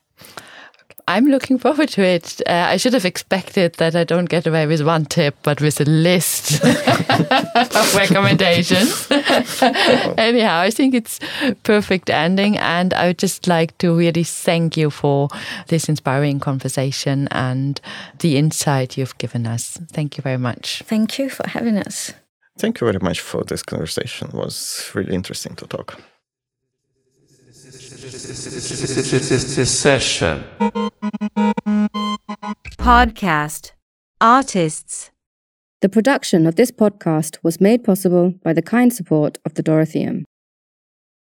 I'm 1.10 1.26
looking 1.26 1.58
forward 1.58 1.88
to 1.90 2.02
it. 2.02 2.40
Uh, 2.46 2.66
I 2.68 2.76
should 2.76 2.92
have 2.92 3.04
expected 3.04 3.74
that 3.74 3.96
I 3.96 4.04
don't 4.04 4.28
get 4.28 4.46
away 4.46 4.66
with 4.68 4.80
one 4.86 5.06
tip, 5.06 5.34
but 5.42 5.60
with 5.60 5.80
a 5.80 5.84
list 5.84 6.64
of 6.64 7.94
recommendations. 7.96 9.08
Anyhow, 10.16 10.60
I 10.60 10.70
think 10.70 10.94
it's 10.94 11.18
perfect 11.64 12.10
ending, 12.10 12.58
and 12.58 12.94
I 12.94 13.08
would 13.08 13.18
just 13.18 13.48
like 13.48 13.76
to 13.78 13.92
really 13.92 14.22
thank 14.22 14.76
you 14.76 14.88
for 14.88 15.28
this 15.66 15.88
inspiring 15.88 16.38
conversation 16.38 17.26
and 17.32 17.80
the 18.20 18.36
insight 18.36 18.96
you've 18.96 19.18
given 19.18 19.48
us. 19.48 19.78
Thank 19.90 20.16
you 20.16 20.22
very 20.22 20.38
much. 20.38 20.84
Thank 20.86 21.18
you 21.18 21.28
for 21.28 21.48
having 21.48 21.76
us. 21.76 22.14
Thank 22.56 22.80
you 22.80 22.86
very 22.86 23.00
much 23.02 23.18
for 23.18 23.42
this 23.42 23.64
conversation. 23.64 24.28
It 24.28 24.34
was 24.34 24.88
really 24.94 25.14
interesting 25.14 25.56
to 25.56 25.66
talk. 25.66 26.00
Secession. 28.00 30.42
Podcast. 32.78 33.72
Artists. 34.18 35.10
The 35.82 35.90
production 35.90 36.46
of 36.46 36.56
this 36.56 36.70
podcast 36.70 37.36
was 37.42 37.60
made 37.60 37.84
possible 37.84 38.32
by 38.42 38.54
the 38.54 38.62
kind 38.62 38.90
support 38.90 39.36
of 39.44 39.52
the 39.52 39.62
Dorotheum. 39.62 40.24